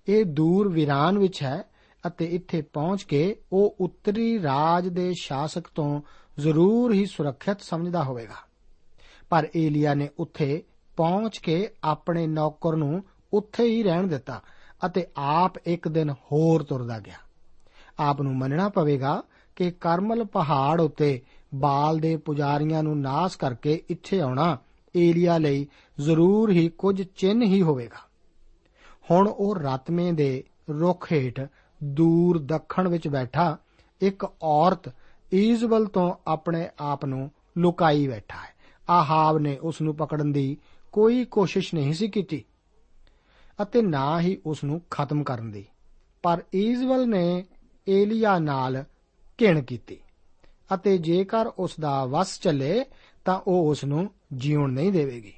ਇਹ 0.08 0.24
ਦੂਰ 0.24 0.68
ਵਿਰਾਨ 0.68 1.18
ਵਿੱਚ 1.18 1.42
ਹੈ 1.42 1.64
ਅਤੇ 2.06 2.24
ਇੱਥੇ 2.24 2.62
ਪਹੁੰਚ 2.62 3.02
ਕੇ 3.02 3.36
ਉਹ 3.52 3.76
ਉੱਤਰੀ 3.80 4.42
ਰਾਜ 4.42 4.88
ਦੇ 4.88 5.12
ਸ਼ਾਸਕ 5.20 5.64
ਤੋਂ 5.74 6.00
ਜ਼ਰੂਰ 6.38 6.92
ਹੀ 6.92 7.06
ਸੁਰੱਖਿਅਤ 7.06 7.60
ਸਮਝਦਾ 7.60 8.02
ਹੋਵੇਗਾ। 8.04 8.34
ਪਰ 9.30 9.48
ਏਲੀਆ 9.56 9.94
ਨੇ 9.94 10.08
ਉੱਥੇ 10.18 10.62
ਪਹੁੰਚ 10.96 11.38
ਕੇ 11.38 11.68
ਆਪਣੇ 11.84 12.26
ਨੌਕਰ 12.26 12.76
ਨੂੰ 12.76 13.04
ਉੱਥੇ 13.32 13.64
ਹੀ 13.64 13.82
ਰਹਿਣ 13.82 14.06
ਦਿੱਤਾ 14.06 14.42
ਅਤੇ 14.86 15.06
ਆਪ 15.16 15.68
ਇੱਕ 15.68 15.88
ਦਿਨ 15.88 16.10
ਹੋਰ 16.10 16.62
ਤੁਰਦਾ 16.62 16.98
ਗਿਆ। 16.98 17.16
ਆਪ 18.00 18.22
ਨੂੰ 18.22 18.36
ਮੰਨਣਾ 18.36 18.68
ਪਵੇਗਾ 18.68 19.22
ਕਿ 19.56 19.70
ਕਰਮਲ 19.70 20.24
ਪਹਾੜ 20.24 20.80
ਉੱਤੇ 20.80 21.20
ਬਾਲ 21.54 21.98
ਦੇ 21.98 22.16
ਪੁਜਾਰੀਆਂ 22.16 22.82
ਨੂੰ 22.82 23.00
ਨਾਸ 23.00 23.36
ਕਰਕੇ 23.36 23.82
ਇੱਥੇ 23.90 24.20
ਆਉਣਾ 24.20 24.58
ਏਲੀਆ 24.96 25.38
ਲਈ 25.38 25.66
ਜ਼ਰੂਰ 26.00 26.50
ਹੀ 26.50 26.68
ਕੁਝ 26.68 27.02
ਚਿੰਨ 27.02 27.42
ਹੀ 27.42 27.62
ਹੋਵੇਗਾ। 27.62 28.15
ਹੁਣ 29.10 29.28
ਉਹ 29.28 29.54
ਰਤਮੇ 29.54 30.12
ਦੇ 30.12 30.44
ਰੁੱਖ 30.70 31.12
ਹੇਠ 31.12 31.40
ਦੂਰ 31.84 32.38
ਦੱਖਣ 32.38 32.88
ਵਿੱਚ 32.88 33.08
ਬੈਠਾ 33.08 33.56
ਇੱਕ 34.00 34.26
ਔਰਤ 34.42 34.92
ਈਜ਼ਬਲ 35.34 35.86
ਤੋਂ 35.86 36.14
ਆਪਣੇ 36.26 36.68
ਆਪ 36.78 37.04
ਨੂੰ 37.04 37.30
ਲੁਕਾਈ 37.58 38.08
ਬੈਠਾ 38.08 38.38
ਹੈ। 38.38 38.54
ਆਹਾਬ 38.88 39.38
ਨੇ 39.38 39.58
ਉਸ 39.58 39.80
ਨੂੰ 39.82 39.94
ਪਕੜਨ 39.96 40.32
ਦੀ 40.32 40.56
ਕੋਈ 40.92 41.24
ਕੋਸ਼ਿਸ਼ 41.24 41.74
ਨਹੀਂ 41.74 41.94
ਸੀ 41.94 42.08
ਕੀਤੀ 42.08 42.44
ਅਤੇ 43.62 43.82
ਨਾ 43.82 44.20
ਹੀ 44.20 44.38
ਉਸ 44.46 44.64
ਨੂੰ 44.64 44.80
ਖਤਮ 44.90 45.22
ਕਰਨ 45.24 45.50
ਦੀ। 45.50 45.64
ਪਰ 46.22 46.42
ਈਜ਼ਬਲ 46.54 47.08
ਨੇ 47.08 47.44
ਏਲੀਆ 47.88 48.38
ਨਾਲ 48.38 48.84
ਘਿਣ 49.42 49.62
ਕੀਤੀ 49.62 49.98
ਅਤੇ 50.74 50.98
ਜੇਕਰ 50.98 51.46
ਉਸ 51.46 51.80
ਦਾ 51.80 52.04
ਵਸ 52.04 52.40
ਚੱਲੇ 52.40 52.84
ਤਾਂ 53.24 53.40
ਉਹ 53.46 53.70
ਉਸ 53.70 53.84
ਨੂੰ 53.84 54.10
ਜੀਉਣ 54.36 54.72
ਨਹੀਂ 54.72 54.92
ਦੇਵੇਗੀ। 54.92 55.32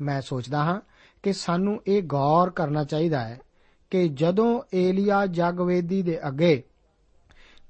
ਮੈਂ 0.00 0.20
ਸੋਚਦਾ 0.20 0.64
ਹਾਂ 0.64 0.80
ਕਿ 1.22 1.32
ਸਾਨੂੰ 1.32 1.82
ਇਹ 1.86 2.02
ਗੌਰ 2.02 2.50
ਕਰਨਾ 2.50 2.84
ਚਾਹੀਦਾ 2.84 3.20
ਹੈ 3.20 3.40
ਕਿ 3.90 4.08
ਜਦੋਂ 4.08 4.62
ਏਲੀਆ 4.74 5.26
ਜਗਵੇਦੀ 5.26 6.02
ਦੇ 6.02 6.28
ਅੱਗੇ 6.28 6.62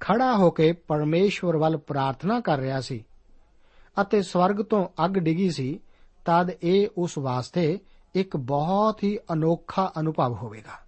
ਖੜਾ 0.01 0.37
ਹੋ 0.37 0.51
ਕੇ 0.51 0.73
ਪਰਮੇਸ਼ਵਰ 0.73 1.57
ਵੱਲ 1.57 1.77
ਪ੍ਰਾਰਥਨਾ 1.77 2.41
ਕਰ 2.41 2.59
ਰਿਹਾ 2.59 2.81
ਸੀ 2.81 3.05
ਅਤੇ 4.01 4.23
ਸਵਰਗ 4.23 4.57
ਤੋਂ 4.57 4.89
ਅੱਗ 5.05 5.11
ਡਿੱਗੀ 5.11 5.51
ਸੀ, 5.51 5.81
ਤਦ 6.25 6.51
ਇਹ 6.63 6.89
ਉਸ 6.99 7.19
ਵਾਸਤੇ 7.19 7.79
ਇੱਕ 8.15 8.37
ਬਹੁਤ 8.37 9.05
ਹੀ 9.05 9.19
ਅਨੋਖਾ 9.33 9.93
ਅਨੁਭਵ 10.01 10.33
ਹੋਵੇਗਾ। 10.35 10.79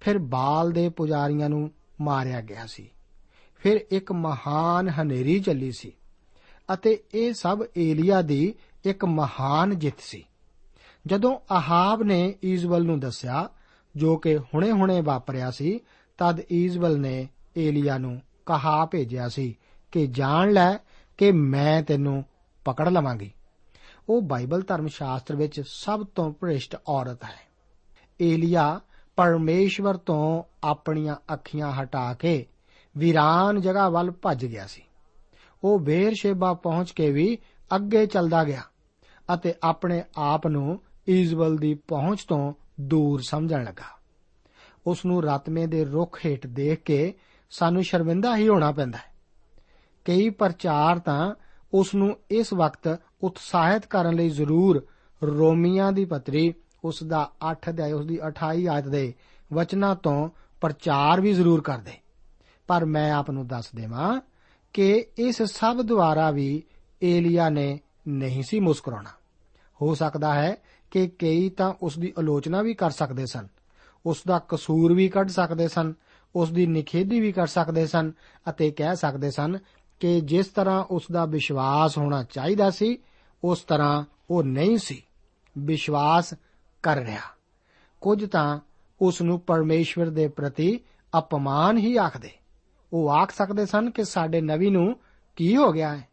ਫਿਰ 0.00 0.18
ਬਾਲ 0.18 0.72
ਦੇ 0.72 0.88
ਪੁਜਾਰੀਆਂ 0.88 1.48
ਨੂੰ 1.48 1.70
ਮਾਰਿਆ 2.00 2.40
ਗਿਆ 2.40 2.66
ਸੀ। 2.66 2.90
ਫਿਰ 3.56 3.80
ਇੱਕ 3.90 4.12
ਮਹਾਨ 4.12 4.88
ਹਨੇਰੀ 4.88 5.40
ਚੱਲੀ 5.40 5.72
ਸੀ 5.72 5.92
ਅਤੇ 6.72 7.02
ਇਹ 7.14 7.32
ਸਭ 7.32 7.62
ਏਲੀਆ 7.76 8.22
ਦੀ 8.22 8.54
ਇੱਕ 8.84 9.04
ਮਹਾਨ 9.04 9.78
ਜਿੱਤ 9.78 10.00
ਸੀ। 10.00 10.24
ਜਦੋਂ 11.06 11.38
ਆਹਾਬ 11.50 12.02
ਨੇ 12.02 12.34
ਈਜ਼ਬਲ 12.44 12.84
ਨੂੰ 12.84 13.00
ਦੱਸਿਆ, 13.00 13.48
ਜੋ 13.96 14.16
ਕਿ 14.16 14.38
ਹੁਣੇ-ਹੁਣੇ 14.38 15.00
ਵਾਪਰਿਆ 15.00 15.50
ਸੀ, 15.50 15.80
ਤਦ 16.18 16.40
ਈਜ਼ਬਲ 16.52 17.00
ਨੇ 17.00 17.28
ਏਲੀਆ 17.58 17.98
ਨੂੰ 17.98 18.22
ਕਹਾ 18.46 18.86
ਭੇਜਿਆ 18.86 19.28
ਸੀ 19.28 19.58
ਕਿ 19.92 20.06
ਜਾਣ 20.06 20.52
ਲੈ 20.52 20.76
ਕਿ 21.18 21.32
ਮੈਂ 21.32 21.82
ਤੈਨੂੰ 21.82 22.24
ਪਕੜ 22.64 22.88
ਲਵਾਂਗੀ। 22.88 23.32
ਉਹ 24.08 24.22
ਬਾਈਬਲ 24.22 24.62
ਧਰਮ 24.62 24.86
ਸ਼ਾਸਤਰ 24.86 25.36
ਵਿੱਚ 25.36 25.60
ਸਭ 25.60 26.06
ਤੋਂ 26.14 26.32
ਭ੍ਰਿਸ਼ਟ 26.32 26.76
ਔਰਤ 26.88 27.24
ਹੈ। 27.24 27.48
ਏਲੀਆ 28.20 28.80
ਪਰਮੇਸ਼ਵਰ 29.16 29.96
ਤੋਂ 29.96 30.42
ਆਪਣੀਆਂ 30.64 31.16
ਅੱਖੀਆਂ 31.34 31.72
ਹਟਾ 31.72 32.14
ਕੇ 32.14 32.46
ਵੀਰਾਨ 32.96 33.60
ਜਗ੍ਹਾ 33.60 33.88
ਵੱਲ 33.88 34.10
ਭੱਜ 34.10 34.46
ਗਿਆ 34.46 34.66
ਸੀ। 34.66 34.82
ਉਹ 35.64 35.78
ਬੇਰਸ਼ੇਬਾ 35.80 36.54
ਪਹੁੰਚ 36.54 36.90
ਕੇ 36.90 37.10
ਵੀ 37.10 37.38
ਅੱਗੇ 37.76 38.06
ਚੱਲਦਾ 38.06 38.44
ਗਿਆ 38.44 38.62
ਅਤੇ 39.34 39.54
ਆਪਣੇ 39.62 40.02
ਆਪ 40.16 40.46
ਨੂੰ 40.46 40.80
ਇਜ਼ਬਲ 41.08 41.56
ਦੀ 41.56 41.74
ਪਹੁੰਚ 41.74 42.24
ਤੋਂ 42.24 42.52
ਦੂਰ 42.80 43.20
ਸਮਝਣ 43.20 43.64
ਲੱਗਾ। 43.64 43.98
ਉਸ 44.86 45.04
ਨੂੰ 45.04 45.22
ਰਾਤਮੇ 45.22 45.66
ਦੇ 45.66 45.84
ਰੁੱਖ 45.84 46.26
ਹੇਠ 46.26 46.46
ਦੇਖ 46.46 46.82
ਕੇ 46.82 47.14
ਸਾਨੂੰ 47.50 47.82
ਸ਼ਰਮਿੰਦਾ 47.82 48.36
ਹੀ 48.36 48.48
ਹੋਣਾ 48.48 48.72
ਪੈਂਦਾ 48.72 48.98
ਹੈ। 48.98 49.14
ਕਈ 50.04 50.30
ਪ੍ਰਚਾਰ 50.30 50.98
ਤਾਂ 50.98 51.34
ਉਸ 51.74 51.94
ਨੂੰ 51.94 52.16
ਇਸ 52.30 52.52
ਵਕਤ 52.52 53.00
ਉਤਸ਼ਾਹਿਤ 53.22 53.86
ਕਰਨ 53.86 54.14
ਲਈ 54.14 54.28
ਜ਼ਰੂਰ 54.28 54.86
ਰੋਮੀਆਂ 55.22 55.92
ਦੀ 55.92 56.04
ਪਤਰੀ 56.04 56.54
ਉਸ 56.84 57.02
ਦਾ 57.02 57.30
8 57.50 57.58
ਅਧਿਆਇ 57.68 57.92
ਉਸ 57.92 58.06
ਦੀ 58.06 58.18
28 58.26 58.66
ਆਇਤ 58.66 58.88
ਦੇ 58.88 59.14
ਵਚਨਾਂ 59.52 59.94
ਤੋਂ 59.94 60.28
ਪ੍ਰਚਾਰ 60.60 61.20
ਵੀ 61.20 61.32
ਜ਼ਰੂਰ 61.32 61.60
ਕਰਦੇ। 61.60 61.92
ਪਰ 62.66 62.84
ਮੈਂ 62.84 63.12
ਆਪ 63.12 63.30
ਨੂੰ 63.30 63.46
ਦੱਸ 63.46 63.72
ਦੇਵਾਂ 63.74 64.20
ਕਿ 64.72 65.06
ਇਸ 65.18 65.42
ਸਭ 65.42 65.82
ਦੁਆਰਾ 65.82 66.30
ਵੀ 66.30 66.62
ਏਲੀਆ 67.02 67.48
ਨੇ 67.48 67.80
ਨਹੀਂ 68.08 68.42
ਸੀ 68.42 68.60
ਮੁਸਕਰਾਉਣਾ। 68.60 69.10
ਹੋ 69.82 69.94
ਸਕਦਾ 69.94 70.34
ਹੈ 70.34 70.56
ਕਿ 70.90 71.08
ਕਈ 71.08 71.48
ਤਾਂ 71.48 71.74
ਉਸ 71.82 71.98
ਦੀ 71.98 72.12
ਆਲੋਚਨਾ 72.18 72.62
ਵੀ 72.62 72.74
ਕਰ 72.74 72.90
ਸਕਦੇ 72.90 73.26
ਸਨ। 73.26 73.48
ਉਸ 74.06 74.22
ਦਾ 74.26 74.40
ਕਸੂਰ 74.48 74.94
ਵੀ 74.94 75.08
ਕੱਢ 75.08 75.28
ਸਕਦੇ 75.28 75.68
ਸਨ, 75.68 75.94
ਉਸ 76.36 76.50
ਦੀ 76.50 76.66
ਨਿਖੇਧੀ 76.66 77.20
ਵੀ 77.20 77.32
ਕਰ 77.32 77.46
ਸਕਦੇ 77.46 77.86
ਸਨ 77.86 78.12
ਅਤੇ 78.50 78.70
ਕਹਿ 78.70 78.96
ਸਕਦੇ 78.96 79.30
ਸਨ 79.30 79.58
ਕਿ 80.00 80.20
ਜਿਸ 80.20 80.46
ਤਰ੍ਹਾਂ 80.46 80.84
ਉਸ 80.84 81.02
ਦਾ 81.12 81.24
ਵਿਸ਼ਵਾਸ 81.24 81.98
ਹੋਣਾ 81.98 82.22
ਚਾਹੀਦਾ 82.22 82.70
ਸੀ, 82.70 82.98
ਉਸ 83.44 83.60
ਤਰ੍ਹਾਂ 83.60 84.04
ਉਹ 84.30 84.42
ਨਹੀਂ 84.42 84.78
ਸੀ। 84.78 85.02
ਵਿਸ਼ਵਾਸ 85.58 86.34
ਕਰ 86.82 86.96
ਰਿਹਾ। 86.96 87.20
ਕੁਝ 88.00 88.30
ਤਾਂ 88.30 88.58
ਉਸ 89.00 89.22
ਨੂੰ 89.22 89.40
ਪਰਮੇਸ਼ਵਰ 89.40 90.06
ਦੇ 90.06 90.28
ਪ੍ਰਤੀ 90.28 90.80
ਅਪਮਾਨ 91.18 91.78
ਹੀ 91.78 91.96
ਆਖਦੇ। 91.96 92.30
ਉਹ 92.92 93.10
ਆਖ 93.10 93.30
ਸਕਦੇ 93.30 93.66
ਸਨ 93.66 93.90
ਕਿ 93.90 94.04
ਸਾਡੇ 94.04 94.40
ਨਵੀ 94.40 94.70
ਨੂੰ 94.70 95.00
ਕੀ 95.36 95.56
ਹੋ 95.56 95.72
ਗਿਆ 95.72 95.96
ਹੈ? 95.96 96.08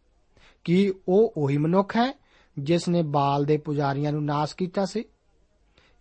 ਕੀ 0.64 0.94
ਉਹ 1.08 1.34
ਉਹੀ 1.38 1.58
ਮਨੁੱਖ 1.58 1.98
ਹੈ 1.98 2.25
ਜਿਸ 2.60 2.90
ਨੇ 2.90 3.02
ਬਾਲ 3.02 3.46
ਦੇ 3.46 3.58
ਪੁਜਾਰੀਆਂ 3.58 4.12
ਨੂੰ 4.12 4.26
ਨਾਸ 4.26 4.54
ਕੀਤਾ 4.54 4.86
ਸੀ, 4.86 5.06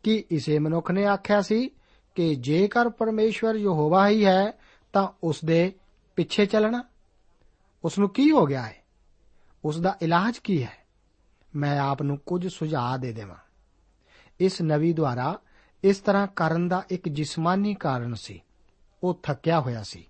ਕੀ 0.03 0.25
ਇਸੇ 0.31 0.59
ਮਨੁੱਖ 0.59 0.91
ਨੇ 0.91 1.07
ਆਖਿਆ 1.07 1.43
ਸੀ 1.43 1.71
ਕਿ 2.15 2.35
ਜੇਕਰ 2.35 2.89
ਪਰਮੇਸ਼ਵਰ 2.89 3.55
ਯਹੋਵਾ 3.55 4.09
ਹੀ 4.09 4.25
ਹੈ, 4.25 4.53
ਤਾਂ 4.93 5.09
ਉਸ 5.25 5.45
ਦੇ 5.45 5.75
ਪਿੱਛੇ 6.17 6.47
ਚੱਲਣਾ? 6.47 6.85
ਉਸ 7.85 7.99
ਨੂੰ 7.99 8.09
ਕੀ 8.09 8.31
ਹੋ 8.31 8.47
ਗਿਆ 8.47 8.63
ਹੈ? 8.63 8.77
ਉਸ 9.65 9.81
ਦਾ 9.81 9.97
ਇਲਾਜ 10.03 10.39
ਕੀ 10.39 10.63
ਹੈ? 10.63 10.87
ਮੈਂ 11.57 11.81
ਆਪ 11.81 12.03
ਨੂੰ 12.03 12.19
ਕੁਝ 12.19 12.49
ਸੁਝਾਅ 12.49 12.99
ਦੇ 12.99 13.13
ਦੇਵਾਂ। 13.13 13.37
ਇਸ 14.41 14.63
ਨਵੀ 14.63 14.93
ਦੁਆਰਾ 14.93 15.39
ਇਸ 15.85 15.99
ਤਰ੍ਹਾਂ 15.99 16.27
ਕਰਨ 16.27 16.69
ਦਾ 16.69 16.83
ਇੱਕ 16.91 17.09
ਜਿਸਮਾਨੀ 17.09 17.75
ਕਾਰਨ 17.75 18.15
ਸੀ। 18.15 18.43
ਉਹ 19.03 19.21
ਥੱਕਿਆ 19.23 19.61
ਹੋਇਆ 19.61 19.83
ਸੀ। 19.83 20.05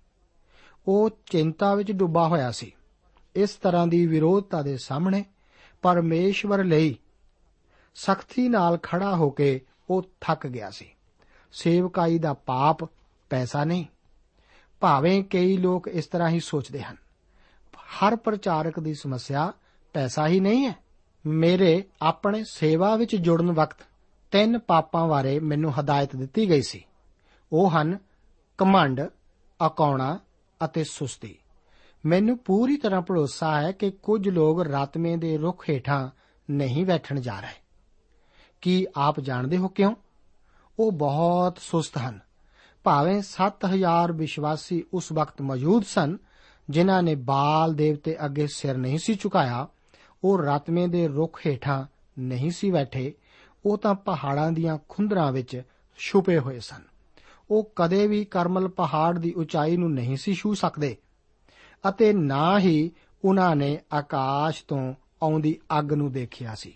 ਉਹ 0.87 1.09
ਚਿੰਤਾ 1.25 1.75
ਵਿੱਚ 1.75 1.91
ਡੁੱਬਾ 1.91 2.27
ਹੋਇਆ 2.27 2.51
ਸੀ। 2.51 2.71
ਇਸ 3.35 3.49
ਤਰ੍ਹਾਂ 3.49 3.87
ਦੀ 3.87 4.07
ਵਿਰੋਧਤਾ 4.07 4.61
ਦੇ 4.61 4.77
ਸਾਹਮਣੇ 4.77 5.25
ਪਰਮੇਸ਼ਵਰ 5.85 6.63
ਲਈ 6.63 6.97
ਸਖਤੀ 7.95 8.49
ਨਾਲ 8.49 8.77
ਖੜਾ 8.83 9.15
ਹੋ 9.15 9.29
ਕੇ 9.29 9.61
ਉਹ 9.89 10.03
ਥੱਕ 10.21 10.47
ਗਿਆ 10.47 10.69
ਸੀ। 10.69 10.89
ਸੇਵਕਾਈ 11.51 12.19
ਦਾ 12.19 12.33
ਪਾਪ 12.33 12.83
ਪੈਸਾ 13.29 13.63
ਨਹੀਂ। 13.63 13.85
ਭਾਵੇਂ 14.79 15.23
ਕਈ 15.23 15.57
ਲੋਕ 15.57 15.87
ਇਸ 15.87 16.05
ਤਰ੍ਹਾਂ 16.05 16.29
ਹੀ 16.29 16.39
ਸੋਚਦੇ 16.39 16.83
ਹਨ, 16.83 16.95
ਹਰ 17.77 18.15
ਪ੍ਰਚਾਰਕ 18.15 18.79
ਦੀ 18.79 18.93
ਸਮੱਸਿਆ 18.93 19.53
ਪੈਸਾ 19.93 20.27
ਹੀ 20.27 20.39
ਨਹੀਂ 20.39 20.65
ਹੈ। 20.65 20.75
ਮੇਰੇ 21.25 21.83
ਆਪਣੇ 22.01 22.43
ਸੇਵਾ 22.43 22.95
ਵਿੱਚ 22.95 23.15
ਜੁੜਨ 23.15 23.51
ਵਕਤ 23.51 23.77
ਤਿੰਨ 24.31 24.59
ਪਾਪਾਂ 24.59 25.07
ਬਾਰੇ 25.07 25.39
ਮੈਨੂੰ 25.39 25.79
ਹਦਾਇਤ 25.79 26.15
ਦਿੱਤੀ 26.15 26.49
ਗਈ 26.49 26.61
ਸੀ। 26.61 26.85
ਉਹ 27.51 27.69
ਹਨ 27.69 27.97
ਕਮੰਡ 28.57 29.01
ਅਕਾਉਣਾ 29.65 30.19
ਅਤੇ 30.65 30.83
ਸੁਸਤੀ। 30.83 31.37
ਮੈਨੂੰ 32.05 32.37
ਪੂਰੀ 32.37 32.77
ਤਰ੍ਹਾਂ 32.77 33.01
ਭਰੋਸਾ 33.01 33.61
ਹੈ 33.61 33.71
ਕਿ 33.71 33.91
ਕੁਝ 33.91 34.29
ਲੋਕ 34.29 34.61
ਰਾਤਮੇ 34.61 35.17
ਦੇ 35.17 35.37
ਰੁੱਖ 35.37 35.69
ਹੇਠਾਂ 35.69 36.09
ਨਹੀਂ 36.51 36.85
ਬੈਠਣ 36.85 37.19
ਜਾ 37.19 37.39
ਰਹੇ। 37.39 37.61
ਕੀ 38.61 38.87
ਆਪ 38.95 39.19
ਜਾਣਦੇ 39.19 39.57
ਹੋ 39.57 39.67
ਕਿਉਂ? 39.67 39.95
ਉਹ 40.79 40.91
ਬਹੁਤ 40.91 41.57
ਸੁਸਤ 41.61 41.97
ਹਨ। 41.97 42.19
ਭਾਵੇਂ 42.83 43.21
7000 43.21 44.11
ਵਿਸ਼ਵਾਸੀ 44.11 44.83
ਉਸ 44.93 45.11
ਵਕਤ 45.11 45.41
ਮੌਜੂਦ 45.41 45.83
ਸਨ, 45.83 46.17
ਜਿਨ੍ਹਾਂ 46.69 47.03
ਨੇ 47.03 47.15
ਬਾਲ 47.15 47.73
ਦੇਵਤੇ 47.73 48.25
ਅੱਗੇ 48.25 48.47
ਸਿਰ 48.47 48.77
ਨਹੀਂ 48.77 48.97
ਸੀ 48.97 49.17
ਝੁਕਾਇਆ, 49.21 49.67
ਉਹ 50.23 50.39
ਰਾਤਮੇ 50.39 50.87
ਦੇ 50.87 51.07
ਰੁੱਖ 51.07 51.47
ਹੇਠਾਂ 51.47 51.85
ਨਹੀਂ 52.19 52.51
ਸੀ 52.51 52.71
ਬੈਠੇ, 52.71 53.13
ਉਹ 53.65 53.77
ਤਾਂ 53.77 53.95
ਪਹਾੜਾਂ 53.95 54.51
ਦੀਆਂ 54.51 54.77
ਖੁੰਦਰਾਂ 54.89 55.31
ਵਿੱਚ 55.31 55.61
ਛੁਪੇ 55.97 56.39
ਹੋਏ 56.39 56.59
ਸਨ। 56.59 56.81
ਉਹ 57.51 57.71
ਕਦੇ 57.75 58.07
ਵੀ 58.07 58.25
ਕਰਮਲ 58.25 58.67
ਪਹਾੜ 58.67 59.19
ਦੀ 59.19 59.33
ਉਚਾਈ 59.33 59.77
ਨੂੰ 59.77 59.93
ਨਹੀਂ 59.93 60.17
ਸੀ 60.17 60.33
ਛੂ 60.33 60.53
ਸਕਦੇ। 60.53 60.97
ਅਤੇ 61.89 62.13
ਨਾ 62.13 62.59
ਹੀ 62.59 62.91
ਉਹਨਾਂ 63.25 63.55
ਨੇ 63.55 63.79
ਆਕਾਸ਼ 63.93 64.63
ਤੋਂ 64.67 64.93
ਆਉਂਦੀ 65.23 65.59
ਅੱਗ 65.79 65.93
ਨੂੰ 65.93 66.11
ਦੇਖਿਆ 66.11 66.55
ਸੀ। 66.55 66.73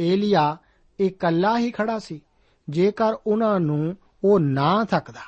ਏਲੀਆ 0.00 0.56
ਇਕੱਲਾ 1.00 1.58
ਹੀ 1.58 1.70
ਖੜਾ 1.70 1.98
ਸੀ। 1.98 2.20
ਜੇਕਰ 2.68 3.14
ਉਹਨਾਂ 3.26 3.60
ਨੂੰ 3.60 3.96
ਉਹ 4.24 4.40
ਨਾ 4.40 4.84
ਥੱਕਦਾ, 4.84 5.20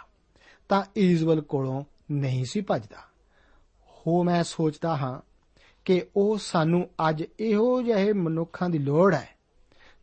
ਤਾਂ 0.68 0.82
ਈਜ਼ਵਲ 0.98 1.40
ਕੋਲੋਂ 1.40 1.84
ਨਹੀਂ 2.10 2.44
ਸੀ 2.44 2.60
ਭੱਜਦਾ। 2.60 2.98
ਹੋ 3.90 4.24
ਮੈਂ 4.24 4.44
ਸੋਚਦਾ 4.44 4.96
ਹਾਂ 4.96 5.20
ਕਿ 5.84 6.06
ਉਹ 6.16 6.38
ਸਾਨੂੰ 6.38 6.90
ਅੱਜ 7.08 7.24
ਇਹੋ 7.40 7.82
ਜਿਹੇ 7.82 8.12
ਮਨੁੱਖਾਂ 8.12 8.70
ਦੀ 8.70 8.78
ਲੋੜ 8.78 9.14
ਹੈ, 9.14 9.28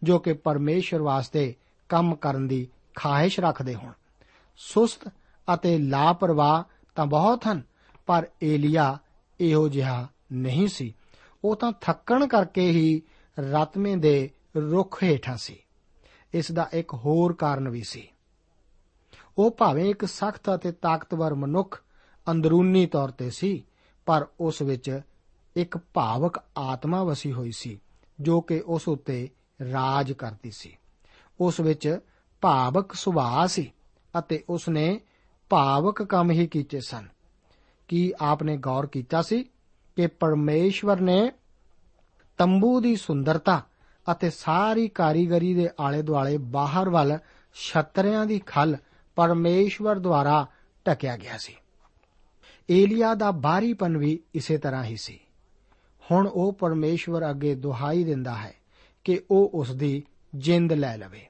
ਜੋ 0.03 0.19
ਕਿ 0.19 0.33
ਪਰਮੇਸ਼ਰ 0.33 1.01
ਵਾਸਤੇ 1.01 1.55
ਕੰਮ 1.89 2.15
ਕਰਨ 2.15 2.47
ਦੀ 2.47 2.67
ਖਾਹਿਸ਼ 2.95 3.39
ਰੱਖਦੇ 3.39 3.75
ਹੋਣ। 3.75 3.91
ਸੁਸਤ 4.57 5.11
ਅਤੇ 5.53 5.77
ਲਾਪਰਵਾਹ 5.77 6.63
ਤਾਂ 6.95 7.05
ਬਹੁਤ 7.05 7.47
ਹਨ, 7.47 7.61
ਪਰ 8.05 8.27
ਏਲੀਆ 8.43 8.97
ਇਹੋ 9.41 9.69
ਜਿਹਾ 9.69 10.07
ਨਹੀਂ 10.31 10.67
ਸੀ। 10.67 10.95
ਉਹ 11.43 11.55
ਤਾਂ 11.55 11.71
ਥੱਕਣ 11.81 12.27
ਕਰਕੇ 12.27 12.71
ਹੀ 12.71 13.01
ਰਤਮੇ 13.39 13.95
ਦੇ 13.95 14.29
ਰੁੱਖ 14.57 15.03
ਹੇਠਾਂ 15.03 15.37
ਸੀ। 15.37 15.55
ਇਸ 16.33 16.51
ਦਾ 16.51 16.69
ਇੱਕ 16.73 16.93
ਹੋਰ 16.93 17.33
ਕਾਰਨ 17.33 17.69
ਵੀ 17.69 17.83
ਸੀ। 17.83 18.07
ਉਹ 19.37 19.51
ਭਾਵੇਂ 19.51 19.85
ਇੱਕ 19.85 20.05
ਸਖਤ 20.05 20.55
ਅਤੇ 20.55 20.71
ਤਾਕਤਵਰ 20.71 21.33
ਮਨੁੱਖ 21.33 21.83
ਅੰਦਰੂਨੀ 22.31 22.85
ਤੌਰ 22.85 23.11
ਤੇ 23.11 23.29
ਸੀ, 23.29 23.65
ਪਰ 24.05 24.27
ਉਸ 24.39 24.61
ਵਿੱਚ 24.61 25.01
ਇੱਕ 25.55 25.77
ਭਾਵਕ 25.77 26.43
ਆਤਮਾ 26.57 27.03
ਵਸੀ 27.03 27.31
ਹੋਈ 27.31 27.51
ਸੀ, 27.51 27.81
ਜੋ 28.19 28.41
ਕਿ 28.41 28.63
ਉਸ 28.65 28.87
ਉੱਤੇ 28.87 29.29
ਰਾਜ 29.71 30.11
ਕਰਦੀ 30.11 30.51
ਸੀ। 30.51 30.77
ਉਸ 31.39 31.59
ਵਿੱਚ 31.59 31.99
ਭਾਵਕ 32.41 32.93
ਸੁਭਾਅ 32.93 33.47
ਸੀ 33.47 33.73
ਅਤੇ 34.19 34.43
ਉਸ 34.49 34.69
ਨੇ 34.69 35.01
ਭਾਵਕ 35.49 36.03
ਕੰਮ 36.03 36.31
ਹੀ 36.31 36.47
ਕੀਤੇ 36.47 36.81
ਸਨ। 36.81 37.07
ਕੀ 37.89 38.13
ਆਪਨੇ 38.21 38.57
ਗੌਰ 38.57 38.87
ਕੀਤਾ 38.87 39.21
ਸੀ 39.21 39.43
ਕਿ 39.95 40.07
ਪਰਮੇਸ਼ਵਰ 40.07 40.99
ਨੇ 40.99 41.31
ਤੰਬੂ 42.37 42.81
ਦੀ 42.81 42.95
ਸੁੰਦਰਤਾ 42.95 43.65
ਅਤੇ 44.11 44.29
ਸਾਰੀ 44.29 44.87
ਕਾਰੀਗਰੀ 44.87 45.53
ਦੇ 45.53 45.69
ਆਲੇ 45.79 46.01
ਦੁਆਲੇ 46.01 46.37
ਬਾਹਰ 46.37 46.89
ਵੱਲ 46.89 47.17
ਛਤਰਿਆਂ 47.53 48.25
ਦੀ 48.25 48.41
ਖਲ 48.45 48.77
ਪਰਮੇਸ਼ਵਰ 49.15 49.99
ਦੁਆਰਾ 49.99 50.47
ਟਕਿਆ 50.85 51.17
ਗਿਆ 51.17 51.37
ਸੀ। 51.37 51.55
ਏਲੀਆ 52.69 53.13
ਦਾ 53.13 53.31
ਬਾਹਰੀਪਨ 53.31 53.97
ਵੀ 53.97 54.19
ਇਸੇ 54.35 54.57
ਤਰ੍ਹਾਂ 54.57 54.83
ਹੀ 54.83 54.97
ਸੀ। 54.97 55.19
ਹੁਣ 56.11 56.27
ਉਹ 56.27 56.53
ਪਰਮੇਸ਼ਵਰ 56.53 57.29
ਅੱਗੇ 57.29 57.55
ਦੁਹਾਈ 57.55 58.03
ਦਿੰਦਾ 58.03 58.35
ਹੈ 58.35 58.53
ਕਿ 59.03 59.21
ਉਹ 59.31 59.51
ਉਸ 59.53 59.75
ਦੀ 59.75 60.03
ਜਿੰਦ 60.35 60.73
ਲੈ 60.73 60.97
ਲਵੇ। 60.97 61.27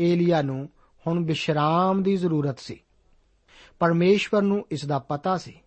ਏਲੀਆ 0.00 0.42
ਨੂੰ 0.42 0.68
ਹੁਣ 1.06 1.24
ਵਿਸ਼ਰਾਮ 1.24 2.02
ਦੀ 2.02 2.16
ਜ਼ਰੂਰਤ 2.16 2.58
ਸੀ। 2.58 2.80
ਪਰਮੇਸ਼ਵਰ 3.78 4.42
ਨੂੰ 4.42 4.66
ਇਸ 4.70 4.84
ਦਾ 4.84 4.98
ਪਤਾ 4.98 5.36
ਸੀ 5.36 5.60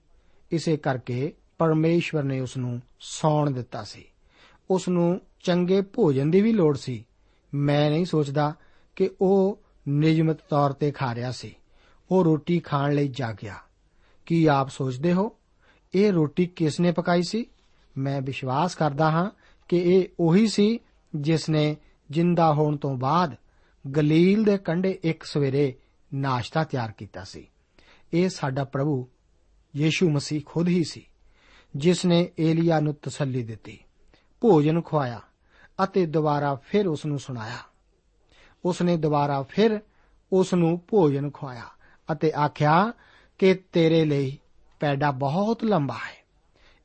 ਇਸੇ 0.51 0.77
ਕਰਕੇ 0.77 1.33
ਪਰਮੇਸ਼ਵਰ 1.57 2.23
ਨੇ 2.23 2.39
ਉਸ 2.39 2.57
ਨੂੰ 2.57 2.81
ਸੌਣ 2.99 3.51
ਦਿੱਤਾ 3.51 3.83
ਸੀ। 3.83 4.05
ਉਸ 4.71 4.89
ਨੂੰ 4.89 5.21
ਚੰਗੇ 5.43 5.81
ਭੋਜਨ 5.81 6.31
ਦੀ 6.31 6.41
ਵੀ 6.41 6.51
ਲੋੜ 6.51 6.77
ਸੀ। 6.77 7.05
ਮੈਂ 7.53 7.91
ਨਹੀਂ 7.91 8.05
ਸੋਚਦਾ 8.05 8.53
ਕਿ 8.95 9.09
ਉਹ 9.21 9.63
ਨਿਯਮਿਤ 9.87 10.37
ਤੌਰ 10.37 10.73
ਤੇ 10.73 10.91
ਖਾ 10.91 11.15
ਰਿਹਾ 11.15 11.31
ਸੀ। 11.31 11.55
ਉਹ 12.11 12.23
ਰੋਟੀ 12.23 12.59
ਖਾਣ 12.59 12.93
ਲਈ 12.93 13.07
ਜਾ 13.07 13.31
ਗਿਆ 13.31 13.55
ਕੀ 14.25 14.45
ਆਪ 14.45 14.69
ਸੋਚਦੇ 14.69 15.13
ਹੋ? 15.13 15.35
ਇਹ 15.95 16.13
ਰੋਟੀ 16.13 16.45
ਕਿਸ 16.45 16.79
ਨੇ 16.79 16.91
ਪਕਾਈ 16.91 17.21
ਸੀ? 17.23 17.45
ਮੈਂ 17.97 18.21
ਵਿਸ਼ਵਾਸ 18.21 18.75
ਕਰਦਾ 18.75 19.11
ਹਾਂ 19.11 19.31
ਕਿ 19.67 19.77
ਇਹ 19.77 20.07
ਉਹੀ 20.19 20.47
ਸੀ 20.47 20.79
ਜਿਸ 21.15 21.49
ਨੇ 21.49 21.77
ਜਿੰਦਾ 22.11 22.53
ਹੋਣ 22.53 22.77
ਤੋਂ 22.77 22.97
ਬਾਅਦ 22.97 23.35
ਗਲੀਲ 23.97 24.43
ਦੇ 24.43 24.57
ਕੰਢੇ 24.57 24.99
ਇੱਕ 25.03 25.23
ਸਵੇਰੇ 25.23 25.75
ਨਾਸ਼ਤਾ 26.13 26.63
ਤਿਆਰ 26.63 26.91
ਕੀਤਾ 26.91 27.23
ਸੀ। 27.23 27.47
ਇਹ 28.13 28.29
ਸਾਡਾ 28.29 28.63
ਪ੍ਰਭੂ 28.63 29.07
ਯੀਸ਼ੂ 29.75 30.10
ਮਸੀਹ 30.10 30.41
ਖੁਦ 30.45 30.67
ਹੀ 30.67 30.84
ਸੀ, 30.84 31.05
ਜਿਸ 31.75 32.05
ਨੇ 32.05 32.31
ਏਲੀਆ 32.39 32.79
ਨੂੰ 32.79 32.95
ਤਸੱਲੀ 33.01 33.43
ਦਿੱਤੀ, 33.43 33.84
ਭੋਜਨ 34.41 34.81
ਖਵਾਇਆ 34.81 35.21
ਅਤੇ 35.84 36.05
ਦੁਬਾਰਾ 36.05 36.55
ਫਿਰ 36.55 36.88
ਉਸ 36.88 37.05
ਨੂੰ 37.05 37.19
ਸੁਣਾਇਆ। 37.19 37.57
ਉਸ 38.65 38.81
ਨੇ 38.81 38.97
ਦੁਬਾਰਾ 38.97 39.43
ਫਿਰ 39.43 39.79
ਉਸ 40.34 40.53
ਨੂੰ 40.53 40.81
ਭੋਜਨ 40.88 41.29
ਖਵਾਇਆ 41.29 41.63
ਅਤੇ 42.12 42.31
ਆਖਿਆ 42.31 42.93
ਕਿ 43.38 43.53
ਤੇਰੇ 43.53 44.05
ਲਈ 44.05 44.39
ਪੈਡਾ 44.79 45.12
ਬਹੁਤ 45.12 45.63
ਲੰਬਾ 45.63 45.93
ਹੈ। 45.93 46.25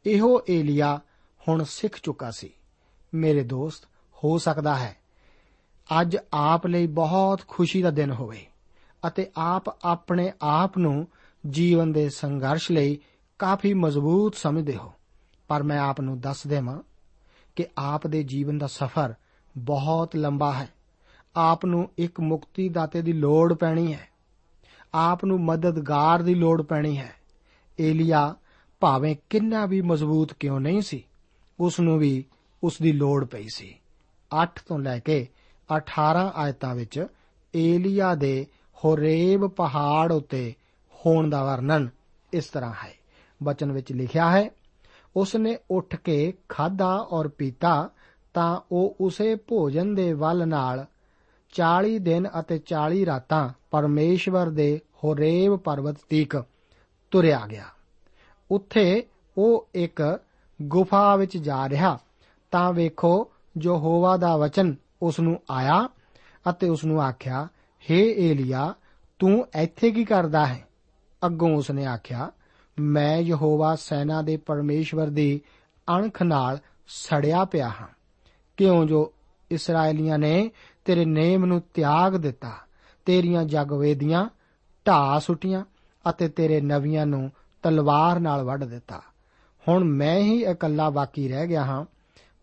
ਇਹੋ 0.06 0.40
ਏਲੀਆ 0.50 1.00
ਹੁਣ 1.48 1.64
ਸਿੱਖ 1.64 2.00
ਚੁੱਕਾ 2.02 2.30
ਸੀ। 2.30 2.50
ਮੇਰੇ 3.14 3.42
ਦੋਸਤ, 3.42 3.84
ਹੋ 4.24 4.38
ਸਕਦਾ 4.38 4.76
ਹੈ, 4.76 4.96
ਅੱਜ 6.00 6.16
ਆਪ 6.34 6.66
ਲਈ 6.66 6.86
ਬਹੁਤ 6.86 7.40
ਖੁਸ਼ੀ 7.48 7.82
ਦਾ 7.82 7.90
ਦਿਨ 7.90 8.10
ਹੋਵੇ 8.10 8.46
ਅਤੇ 9.06 9.30
ਆਪ 9.36 9.84
ਆਪਣੇ 9.84 10.32
ਆਪ 10.42 10.78
ਨੂੰ 10.78 11.08
ਜੀਵਨ 11.50 11.92
ਦੇ 11.92 12.08
ਸੰਘਰਸ਼ 12.08 12.72
ਲਈ 12.72 12.98
ਕਾਫੀ 13.38 13.74
ਮਜ਼ਬੂਤ 13.74 14.34
ਸਮਝਦੇ 14.34 14.76
ਹੋ। 14.76 14.92
ਪਰ 15.48 15.62
ਮੈਂ 15.62 15.80
ਆਪ 15.80 16.00
ਨੂੰ 16.00 16.20
ਦੱਸ 16.20 16.46
ਦੇਵਾਂ 16.46 16.82
ਕਿ 17.56 17.66
ਆਪ 17.78 18.06
ਦੇ 18.06 18.22
ਜੀਵਨ 18.22 18.58
ਦਾ 18.58 18.66
ਸਫ਼ਰ 18.66 19.14
ਬਹੁਤ 19.58 20.16
ਲੰਬਾ 20.16 20.52
ਹੈ। 20.52 20.68
ਆਪ 21.36 21.66
ਨੂੰ 21.66 21.90
ਇੱਕ 21.98 22.20
ਮੁਕਤੀ 22.20 22.68
ਦਾਤੇ 22.68 23.02
ਦੀ 23.02 23.12
ਲੋੜ 23.12 23.54
ਪੈਣੀ 23.54 23.94
ਹੈ। 23.94 24.08
ਆਪ 24.94 25.24
ਨੂੰ 25.24 25.44
ਮਦਦਗਾਰ 25.44 26.22
ਦੀ 26.22 26.34
ਲੋੜ 26.34 26.62
ਪੈਣੀ 26.62 26.98
ਹੈ। 26.98 27.12
ਏਲੀਆ, 27.80 28.34
ਭਾਵੇਂ 28.80 29.16
ਕਿੰਨਾ 29.30 29.66
ਵੀ 29.66 29.80
ਮਜ਼ਬੂਤ 29.80 30.32
ਕਿਉਂ 30.32 30.60
ਨਹੀਂ 30.60 30.80
ਸੀ, 30.80 31.04
ਉਸ 31.60 31.80
ਨੂੰ 31.80 31.98
ਵੀ 31.98 32.24
ਉਸ 32.62 32.78
ਦੀ 32.82 32.92
ਲੋੜ 32.92 33.24
ਪਈ 33.24 33.48
ਸੀ। 33.54 33.74
8 34.42 34.62
ਤੋਂ 34.68 34.78
ਲੈ 34.78 34.98
ਕੇ 34.98 35.28
18 35.76 36.32
ਆਇਤਾਂ 36.36 36.74
ਵਿੱਚ 36.74 37.06
ਏਲੀਆ 37.56 38.14
ਦੇ 38.14 38.46
ਹੋਰੇਬ 38.84 39.46
ਪਹਾੜ 39.46 40.12
ਉਤੇ 40.12 40.54
ਹੋਣ 41.06 41.30
ਦਾ 41.30 41.44
ਵਰਣਨ 41.44 41.88
ਇਸ 42.32 42.44
ਤਰ੍ਹਾਂ 42.44 42.74
ਹੈ। 42.84 42.92
ਬਚਨ 43.42 43.72
ਵਿੱਚ 43.72 43.92
ਲਿਖਿਆ 43.92 44.30
ਹੈ 44.30 44.50
ਉਸ 45.16 45.36
ਨੇ 45.36 45.58
ਉੱਠ 45.70 45.96
ਕੇ 45.96 46.34
ਖਾਦਾ 46.48 46.96
ਔਰ 46.96 47.28
ਪੀਤਾ 47.28 47.90
ਤਾਂ 48.34 48.60
ਉਹ 48.72 48.96
ਉਸੇ 49.00 49.34
ਭੋਜਨ 49.34 49.94
ਦੇ 49.94 50.12
ਵੱਲ 50.12 50.48
ਨਾਲ 50.48 50.86
40 51.52 51.98
ਦਿਨ 51.98 52.28
ਅਤੇ 52.40 52.58
40 52.58 53.06
ਰਾਤਾਂ 53.06 53.48
ਪਰਮੇਸ਼ਵਰ 53.70 54.50
ਦੇ 54.50 54.80
ਹੋਰੇਬ 55.04 55.56
ਪਰਬਤ 55.56 55.96
ਤੀਕ 56.08 56.44
ਤੁਰਿਆ 57.10 57.46
ਗਿਆ। 57.50 57.64
ਉੱਥੇ 58.50 59.06
ਉਹ 59.38 59.68
ਇੱਕ 59.74 60.20
ਗੁਫਾ 60.62 61.16
ਵਿੱਚ 61.16 61.38
ਜਾ 61.38 61.68
ਰਿਹਾ, 61.68 61.98
ਤਾਂ 62.50 62.72
ਵੇਖੋ 62.72 63.30
ਜੋ 63.56 63.78
ਹੋਵਾ 63.78 64.16
ਦਾ 64.16 64.36
ਵਚਨ 64.36 64.74
ਉਸ 65.02 65.20
ਨੂੰ 65.20 65.40
ਆਇਆ 65.50 65.88
ਅਤੇ 66.50 66.68
ਉਸ 66.68 66.84
ਨੂੰ 66.84 67.02
ਆਖਿਆ 67.02 67.48
हे 67.90 67.96
ਏਲੀਆ, 67.98 68.74
ਤੂੰ 69.18 69.48
ਇੱਥੇ 69.56 69.90
ਕੀ 69.90 70.04
ਕਰਦਾ 70.04 70.46
ਹੈ? 70.46 70.65
ਅੱਗੋਂ 71.26 71.56
ਉਸਨੇ 71.56 71.86
ਆਖਿਆ, 71.86 72.30
ਮੈਂ 72.78 73.18
ਯਹੋਵਾ 73.18 73.74
ਸੈਨਾ 73.74 74.22
ਦੇ 74.22 74.36
ਪਰਮੇਸ਼ਵਰ 74.36 75.06
ਦੀ 75.06 75.40
ਅਣਖ 75.96 76.22
ਨਾਲ 76.22 76.58
ਸੜਿਆ 76.88 77.44
ਪਿਆ 77.44 77.68
ਹਾਂ। 77.68 77.88
ਕਿਉਂ 78.56 78.84
ਜੋ 78.84 79.12
ਇਸرائیਲੀਆਂ 79.50 80.18
ਨੇ 80.18 80.50
ਤੇਰੇ 80.84 81.04
ਨੇਮ 81.04 81.44
ਨੂੰ 81.44 81.62
ਤਿਆਗ 81.74 82.16
ਦਿੱਤਾ, 82.16 82.52
ਤੇਰੀਆਂ 83.04 83.44
ਜਗਵੇਦੀਆਂ 83.44 84.28
ਢਾ 84.86 85.18
ਸੁਟੀਆਂ 85.18 85.64
ਅਤੇ 86.10 86.28
ਤੇਰੇ 86.28 86.60
ਨਵੀਆਂ 86.60 87.06
ਨੂੰ 87.06 87.30
ਤਲਵਾਰ 87.62 88.20
ਨਾਲ 88.20 88.42
ਵੱਢ 88.42 88.64
ਦਿੱਤਾ। 88.64 89.02
ਹੁਣ 89.68 89.84
ਮੈਂ 89.84 90.18
ਹੀ 90.18 90.44
ਇਕੱਲਾ 90.44 90.90
ਬਾਕੀ 90.90 91.28
ਰਹਿ 91.28 91.46
ਗਿਆ 91.46 91.64
ਹਾਂ, 91.64 91.84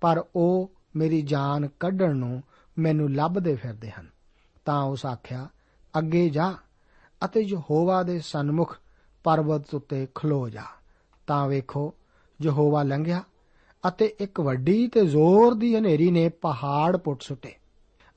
ਪਰ 0.02 0.26
ਉਹ 0.36 0.72
ਮੇਰੀ 0.96 1.22
ਜਾਨ 1.22 1.68
ਕੱਢਣ 1.80 2.16
ਨੂੰ 2.16 2.44
ਮੈਨੂੰ 2.80 3.14
ਲੱਭਦੇ 3.14 3.56
ਫਿਰਦੇ 3.56 3.92
ਹਨ। 3.92 4.08
ਤਾਂ 4.66 4.84
ਉਸ 4.84 5.06
ਆਖਿਆ, 5.06 5.48
ਅੱਗੇ 5.98 6.30
ਜਾ। 6.30 6.54
ਅਤੇ 7.26 7.42
ਯਹੋਵਾ 7.42 8.04
ਦੇ 8.04 8.20
ਸਨਮੁਖ 8.20 8.78
ਪਰਬਤ 9.24 9.76
ਉੱਤੇ 9.76 10.08
ਖਲੋ 10.16 10.50
ਜਾ। 10.50 10.64
ਤਾਂ 11.28 11.48
ਵੇਖੋ, 11.48 11.94
ਯਹੋਵਾ 12.42 12.84
ਲੰਘਿਆ 12.84 13.24
ਅਤੇ 13.88 14.16
ਇੱਕ 14.20 14.40
ਵੱਡੀ 14.40 14.88
ਤੇ 14.88 15.06
ਜ਼ੋਰ 15.06 15.54
ਦੀ 15.54 15.76
ਹਨੇਰੀ 15.76 16.12
ਨੇ 16.12 16.30
ਪਹਾੜ 16.30 16.98
ਪੁੱਟ 16.98 17.22
ਸੁੱਟੇ 17.22 17.56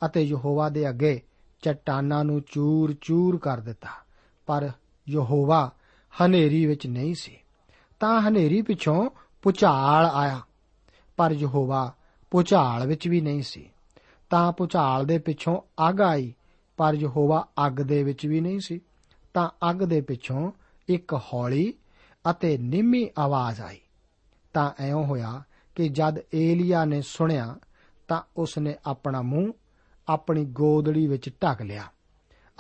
ਅਤੇ 0.07 0.23
ਯਹੋਵਾ 0.23 0.69
ਦੇ 0.69 0.89
ਅੱਗੇ 0.89 1.21
ਚਟਾਨਾਂ 1.63 2.25
ਨੂੰ 2.25 2.43
ਚੂਰ-ਚੂਰ 2.53 3.39
ਕਰ 3.39 3.61
ਦਿੱਤਾ। 3.61 3.89
ਪਰ 4.47 4.71
ਯਹੋਵਾ 5.09 5.73
ਹਨੇਰੀ 6.23 6.67
ਵਿੱਚ 6.67 6.87
ਨਹੀਂ 6.87 7.15
ਸੀ। 7.19 7.37
ਤਾਂ 8.01 8.21
ਹਨੇਰੀ 8.21 8.63
ਪਿੱਛੋਂ 8.63 9.11
ਪੁਚਾਲ 9.43 10.07
ਆਇਆ, 10.07 10.41
ਪਰ 11.17 11.33
ਯਹੋਵਾ 11.33 11.95
ਪੁਚਾਲ 12.31 12.87
ਵਿੱਚ 12.87 13.09
ਵੀ 13.09 13.21
ਨਹੀਂ 13.21 13.43
ਸੀ। 13.43 13.71
ਤਾਂ 14.31 14.53
ਪੁਚਾਲ 14.53 15.07
ਦੇ 15.07 15.19
ਪਿੱਛੋਂ 15.19 15.89
ਅੱਗ 15.91 16.01
ਆਈ, 16.01 16.35
ਪਰ 16.77 16.95
ਯਹੋਵਾ 16.95 17.49
ਅੱਗ 17.67 17.73
ਦੇ 17.73 18.03
ਵਿੱਚ 18.03 18.27
ਵੀ 18.27 18.41
ਨਹੀਂ 18.41 18.61
ਸੀ। 18.61 18.81
ਤਾਂ 19.37 19.71
ਅੱਗ 19.71 19.77
ਦੇ 19.77 20.01
ਪਿੱਛੋਂ 20.01 20.53
ਇੱਕ 20.89 21.15
ਹੌਲੀ 21.15 21.75
ਅਤੇ 22.31 22.59
ਨਿੰਮੀ 22.59 23.11
ਆਵਾਜ਼ 23.19 23.61
ਆਈ। 23.61 23.81
ਤਾਂ 24.55 24.71
ਐਉਂ 24.79 25.05
ਹੋਇਆ 25.05 25.43
ਕਿ 25.75 25.89
ਜਦ 25.89 26.19
ਏਲੀਆ 26.35 26.85
ਨੇ 26.85 27.03
ਸੁਣਿਆ, 27.03 27.57
ਤਾਂ 28.09 28.23
ਉਸ 28.37 28.59
ਨੇ 28.59 28.77
ਆਪਣਾ 28.87 29.23
ਮੂੰਹ 29.23 29.53
ਆਪਣੀ 30.09 30.45
ਗੋਦੜੀ 30.45 31.07
ਵਿੱਚ 31.07 31.31
ਢੱਕ 31.43 31.63
ਲਿਆ 31.63 31.83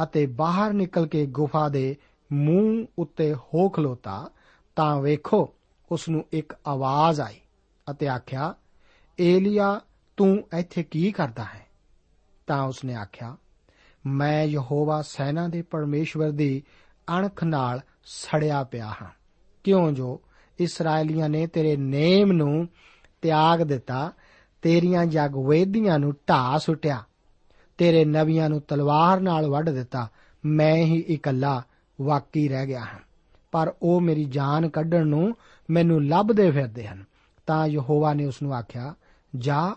ਅਤੇ 0.03 0.27
ਬਾਹਰ 0.27 0.73
ਨਿਕਲ 0.73 1.07
ਕੇ 1.07 1.27
ਗੁਫਾ 1.27 1.69
ਦੇ 1.69 1.97
ਮੂੰਹ 2.33 2.87
ਉੱਤੇ 2.99 3.35
ਹੋ 3.35 3.69
ਖਲੋਤਾ, 3.69 4.31
ਤਾਂ 4.77 5.01
ਵੇਖੋ 5.01 5.55
ਉਸ 5.93 6.09
ਨੂੰ 6.09 6.25
ਇੱਕ 6.33 6.55
ਆਵਾਜ਼ 6.67 7.21
ਆਈ 7.21 7.41
ਅਤੇ 7.91 8.09
ਆਖਿਆ, 8.09 8.55
ਏਲੀਆ, 9.21 9.81
ਤੂੰ 10.17 10.49
ਇੱਥੇ 10.59 10.83
ਕੀ 10.83 11.13
ਕਰਦਾ 11.13 11.45
ਹੈ? 11.45 11.67
ਤਾਂ 12.47 12.63
ਉਸ 12.63 12.85
ਨੇ 12.85 12.95
ਆਖਿਆ 12.95 13.37
ਮੈਂ 14.07 14.45
ਯਹੋਵਾ 14.45 15.03
ਸੈਨਾ 15.03 15.49
ਦੇ 15.49 15.63
ਪਰਮੇਸ਼ਵਰ 15.63 16.31
ਦੀ 16.31 16.63
ਅਣਖ 17.19 17.45
ਨਾਲ 17.45 17.81
ਸੜਿਆ 18.05 18.65
ਪਿਆ 18.65 18.87
ਹਾਂ। 18.87 19.11
ਕਿਉਂ 19.65 19.93
ਜੋ 19.93 20.21
ਇਸرائیਲੀਆਂ 20.59 21.29
ਨੇ 21.29 21.47
ਤੇਰੇ 21.47 21.77
ਨੇਮ 21.77 22.33
ਨੂੰ 22.33 22.69
ਤਿਆਗ 23.23 23.63
ਦਿੱਤਾ, 23.63 24.13
ਤੇਰੀਆਂ 24.63 25.07
ਜਗਵੇਦੀਆਂ 25.07 25.99
ਨੂੰ 25.99 26.13
ਢਾ 26.13 26.59
ਸੁਟਿਆ, 26.59 27.03
ਤੇਰੇ 27.79 28.05
ਨਵੀਆਂ 28.05 28.51
ਨੂੰ 28.51 28.61
ਤਲਵਾਰ 28.61 29.21
ਨਾਲ 29.21 29.51
ਵੱਢ 29.51 29.71
ਦਿੱਤਾ, 29.71 30.09
ਮੈਂ 30.45 30.77
ਹੀ 30.77 31.01
ਇਕੱਲਾ 31.01 31.63
ਵਾਕੀ 32.01 32.49
ਰਹਿ 32.49 32.67
ਗਿਆ 32.67 32.81
ਹਾਂ। 32.81 33.01
ਪਰ 33.53 33.75
ਉਹ 33.83 34.01
ਮੇਰੀ 34.01 34.25
ਜਾਨ 34.25 34.69
ਕੱਢਣ 34.69 35.07
ਨੂੰ 35.07 35.35
ਮੈਨੂੰ 35.71 36.07
ਲੱਭਦੇ 36.07 36.51
ਫਿਰਦੇ 36.51 36.87
ਹਨ। 36.87 37.05
ਤਾਂ 37.47 37.67
ਯਹੋਵਾ 37.67 38.15
ਨੇ 38.15 38.25
ਉਸ 38.25 38.43
ਨੂੰ 38.43 38.55
ਆਖਿਆ, 38.55 38.95
ਜਾ 39.37 39.75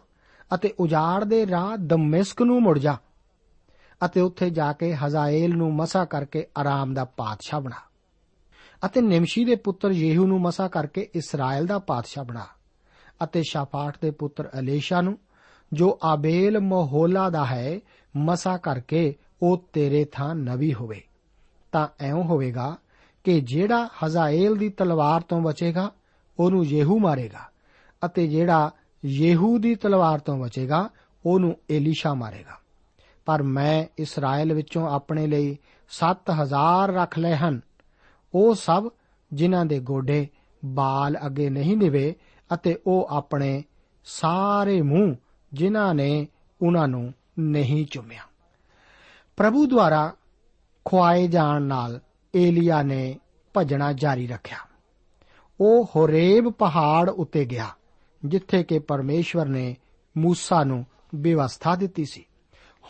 ਅਤੇ 0.54 0.74
ਉਜਾੜ 0.80 1.24
ਦੇ 1.24 1.48
ਰਾਹ 1.48 1.78
ਦਮਿਸਕ 1.78 2.42
ਨੂੰ 2.42 2.62
ਮੁੜ 2.62 2.80
ਜਾ। 2.80 2.98
ਅਤੇ 4.05 4.21
ਉੱਥੇ 4.21 4.49
ਜਾ 4.49 4.73
ਕੇ 4.73 4.95
ਹਜ਼ਾਏਲ 4.95 5.57
ਨੂੰ 5.57 5.75
ਮਸਾ 5.75 6.05
ਕਰਕੇ 6.05 6.47
ਆਰਾਮ 6.57 6.93
ਦਾ 6.93 7.05
ਪਾਤਸ਼ਾਹ 7.05 7.62
ਬਣਾ 7.62 7.89
ਅਤੇ 8.85 9.01
ਨਿਮਸ਼ੀ 9.01 9.45
ਦੇ 9.45 9.55
ਪੁੱਤਰ 9.55 9.91
ਯੇਹੂ 9.91 10.27
ਨੂੰ 10.27 10.41
ਮਸਾ 10.41 10.67
ਕਰਕੇ 10.67 11.09
ਇਸਰਾਇਲ 11.15 11.65
ਦਾ 11.65 11.79
ਪਾਤਸ਼ਾਹ 11.79 12.23
ਬਣਾ 12.23 12.45
ਅਤੇ 13.23 13.43
ਸ਼ਾਫਾਟ 13.43 13.97
ਦੇ 14.01 14.12
ਪੁੱਤਰ 14.12 14.49
ਅਲੇਸ਼ਾ 14.59 15.01
ਨੂੰ, 15.01 15.19
ਜੋ 15.73 15.99
ਆਬੇਲ 16.03 16.59
ਮੋਹੋਲਾ 16.59 17.29
ਦਾ 17.29 17.45
ਹੈ, 17.45 17.79
ਮਸਾ 18.17 18.57
ਕਰਕੇ 18.57 19.15
ਉਹ 19.41 19.65
ਤੇਰੇ 19.73 20.05
ਥਾਂ 20.05 20.35
ਨਵੀ 20.35 20.73
ਹੋਵੇ। 20.73 21.03
ਤਾਂ 21.71 21.88
ਐਉਂ 21.99 22.23
ਹੋਵੇਗਾ 22.23 22.77
ਕਿ 23.23 23.41
ਜਿਹੜਾ 23.41 23.89
ਹਜ਼ਾਏਲ 24.05 24.55
ਦੀ 24.55 24.69
ਤਲਵਾਰ 24.69 25.21
ਤੋਂ 25.21 25.41
ਬਚੇਗਾ, 25.41 25.91
ਉਹਨੂੰ 26.39 26.65
ਯੇਹੂ 26.65 26.99
ਮਾਰੇਗਾ 26.99 27.49
ਅਤੇ 28.05 28.27
ਜਿਹੜਾ 28.27 28.71
ਯੇਹੂ 29.05 29.57
ਦੀ 29.57 29.75
ਤਲਵਾਰ 29.75 30.19
ਤੋਂ 30.19 30.38
ਬਚੇਗਾ, 30.38 30.89
ਉਹਨੂੰ 31.25 31.57
ਏਲੀਸ਼ਾ 31.69 32.13
ਮਾਰੇਗਾ। 32.13 32.59
ਪਰ 33.25 33.43
ਮੈਂ 33.43 33.86
ਇਸਰਾਇਲ 33.97 34.53
ਵਿੱਚੋਂ 34.53 34.89
ਆਪਣੇ 34.89 35.27
ਲਈ 35.27 35.58
7000 35.89 36.93
ਰੱਖ 36.93 37.19
ਲਏ 37.19 37.36
ਹਨ। 37.36 37.62
ਉਹ 38.34 38.55
ਸਭ 38.55 38.89
ਜਿਨ੍ਹਾਂ 39.34 39.65
ਦੇ 39.65 39.79
ਗੋਡੇ 39.79 40.27
ਬਾਲ 40.65 41.17
ਅੱਗੇ 41.25 41.49
ਨਹੀਂ 41.49 41.77
ਨਿਵੇ 41.77 42.15
ਅਤੇ 42.53 42.79
ਉਹ 42.88 43.08
ਆਪਣੇ 43.12 43.63
ਸਾਰੇ 44.05 44.82
ਮੂੰਹ 44.82 45.15
ਜਿਨ੍ਹਾਂ 45.53 45.95
ਨੇ 45.95 46.27
ਉਹਨਾਂ 46.62 46.88
ਨੂੰ 46.88 47.13
ਨਹੀਂ 47.39 47.86
ਚੁੰਮਿਆ। 47.86 48.21
ਪ੍ਰਭੂ 49.38 49.65
ਦੁਆਰਾ 49.65 50.13
ਖੁਆਏ 50.86 51.27
ਜਾਣ 51.27 51.62
ਨਾਲ 51.62 51.99
ਏਲੀਆ 52.36 52.82
ਨੇ 52.84 53.19
ਭਜਣਾ 53.58 53.93
ਜਾਰੀ 53.93 54.27
ਰੱਖਿਆ। 54.27 54.58
ਉਹ 55.62 55.89
ਹੋਰੇਬ 55.95 56.49
ਪਹਾੜ 56.49 57.10
ਉੱਤੇ 57.10 57.45
ਗਿਆ, 57.45 57.67
ਜਿੱਥੇ 58.25 58.63
ਕਿ 58.63 58.79
ਪਰਮੇਸ਼ਵਰ 58.79 59.45
ਨੇ 59.45 59.77
ਮੂਸਾ 60.17 60.63
ਨੂੰ 60.63 60.86
ਵਿਵਸਥਾ 61.15 61.75
ਦਿੱਤੀ 61.75 62.05
ਸੀ। 62.05 62.25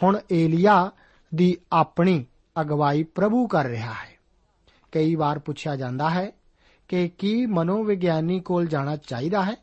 ਹੁਣ 0.03 0.19
ਏਲੀਆ 0.31 0.91
ਦੀ 1.35 1.57
ਆਪਣੀ 1.71 2.25
ਅਗਵਾਈ 2.61 3.03
ਪ੍ਰਭੂ 3.03 3.47
ਕਰ 3.47 3.65
ਰਿਹਾ 3.65 3.93
ਹੈ। 3.93 4.19
ਕਈ 4.91 5.15
ਵਾਰ 5.15 5.39
ਪੁੱਛਿਆ 5.39 5.75
ਜਾਂਦਾ 5.75 6.09
ਹੈ 6.09 6.31
ਕਿ 6.87 7.09
ਕੀ 7.09 7.45
ਮਨੋਵਿਗਿਆਨੀ 7.45 8.39
ਕੋਲ 8.39 8.65
ਜਾਣਾ 8.65 8.95
ਚਾਹੀਦਾ 8.95 9.45
ਹੈ? 9.45 9.55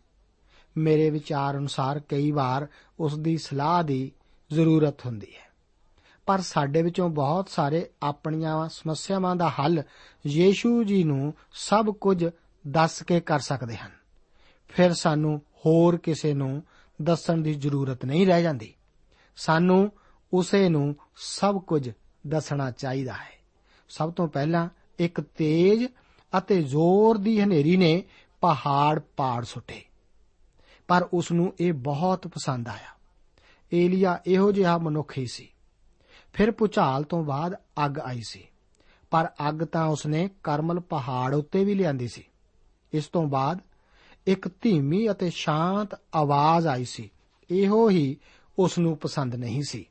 ਮੇਰੇ 0.76 1.10
ਵਿਚਾਰ 1.10 1.56
ਅਨੁਸਾਰ 1.56 1.98
ਕਈ 1.98 2.30
ਵਾਰ 2.30 2.66
ਉਸ 3.00 3.18
ਦੀ 3.18 3.38
ਸਲਾਹ 3.38 3.82
ਦੀ 3.82 4.12
ਜ਼ਰੂਰਤ 4.52 5.06
ਹੁੰਦੀ 5.06 5.26
ਹੈ। 5.26 5.46
ਪਰ 6.26 6.40
ਸਾਡੇ 6.40 6.82
ਵਿੱਚੋਂ 6.82 7.08
ਬਹੁਤ 7.08 7.48
ਸਾਰੇ 7.48 7.90
ਆਪਣੀਆਂ 8.02 8.68
ਸਮੱਸਿਆਵਾਂ 8.68 9.36
ਦਾ 9.36 9.50
ਹੱਲ 9.50 9.82
ਯੀਸ਼ੂ 10.26 10.84
ਜੀ 10.84 11.04
ਨੂੰ 11.04 11.34
ਸਭ 11.52 11.86
ਕੁਝ 11.86 12.26
ਦੱਸ 12.66 13.02
ਕੇ 13.02 13.20
ਕਰ 13.20 13.38
ਸਕਦੇ 13.38 13.76
ਹਨ। 13.76 13.90
ਫਿਰ 14.68 14.92
ਸਾਨੂੰ 14.92 15.38
ਹੋਰ 15.38 15.96
ਕਿਸੇ 15.96 16.34
ਨੂੰ 16.34 16.62
ਦੱਸਣ 17.02 17.38
ਦੀ 17.38 17.54
ਜ਼ਰੂਰਤ 17.54 18.04
ਨਹੀਂ 18.04 18.26
ਰਹਿ 18.26 18.42
ਜਾਂਦੀ। 18.42 18.74
ਸਾਨੂੰ 19.36 19.92
ਉਸੇ 20.32 20.68
ਨੂੰ 20.68 20.96
ਸਭ 21.16 21.58
ਕੁਝ 21.58 21.90
ਦੱਸਣਾ 22.26 22.70
ਚਾਹੀਦਾ 22.70 23.12
ਹੈ। 23.12 23.36
ਸਭ 23.88 24.12
ਤੋਂ 24.12 24.28
ਪਹਿਲਾਂ 24.28 24.68
ਇੱਕ 24.98 25.20
ਤੇਜ਼ 25.20 25.86
ਅਤੇ 26.38 26.62
ਜ਼ੋਰ 26.62 27.18
ਦੀ 27.18 27.40
ਹਨੇਰੀ 27.40 27.76
ਨੇ 27.76 28.04
ਪਹਾੜ 28.40 29.00
ਪਾੜ 29.16 29.44
ਸੁੱਟੇ। 29.44 29.84
ਪਰ 30.88 31.08
ਉਸ 31.12 31.32
ਨੂੰ 31.32 31.54
ਇਹ 31.60 31.72
ਬਹੁਤ 31.72 32.26
ਪਸੰਦ 32.26 32.68
ਆਇਆ। 32.68 32.96
ਏਲੀਆ 33.72 34.20
ਇਹੋ 34.26 34.52
ਜਿਹਾ 34.52 34.78
ਮਨੁੱਖ 34.78 35.18
ਹੀ 35.18 35.26
ਸੀ। 35.26 35.48
ਫਿਰ 36.32 36.50
ਪੁਚਾਲ 36.50 37.04
ਤੋਂ 37.04 37.24
ਬਾਅਦ 37.24 37.54
ਅੱਗ 37.86 38.00
ਆਈ 38.00 38.22
ਸੀ। 38.28 38.44
ਪਰ 39.10 39.30
ਅੱਗ 39.48 39.54
ਤਾਂ 39.54 39.86
ਉਸਨੇ 39.86 40.30
ਕਰਮਲ 40.44 40.80
ਪਹਾੜ 40.80 41.34
ਉੱਤੇ 41.34 41.64
ਵੀ 41.64 41.74
ਲਿਆਂਦੀ 41.74 42.08
ਸੀ। 42.08 42.24
ਇਸ 42.92 43.06
ਤੋਂ 43.06 43.26
ਬਾਅਦ 43.26 43.58
ਇੱਕ 44.26 44.48
ਧੀਮੀ 44.48 45.10
ਅਤੇ 45.10 45.30
ਸ਼ਾਂਤ 45.30 46.00
ਆਵਾਜ਼ 46.14 46.66
ਆਈ 46.66 46.84
ਸੀ। 46.84 47.10
ਇਹੋ 47.50 47.90
ਹੀ 47.90 48.16
ਉਸ 48.58 48.78
ਨੂੰ 48.78 48.96
ਪਸੰਦ 48.96 49.34
ਨਹੀਂ 49.34 49.62
ਸੀ। 49.68 49.86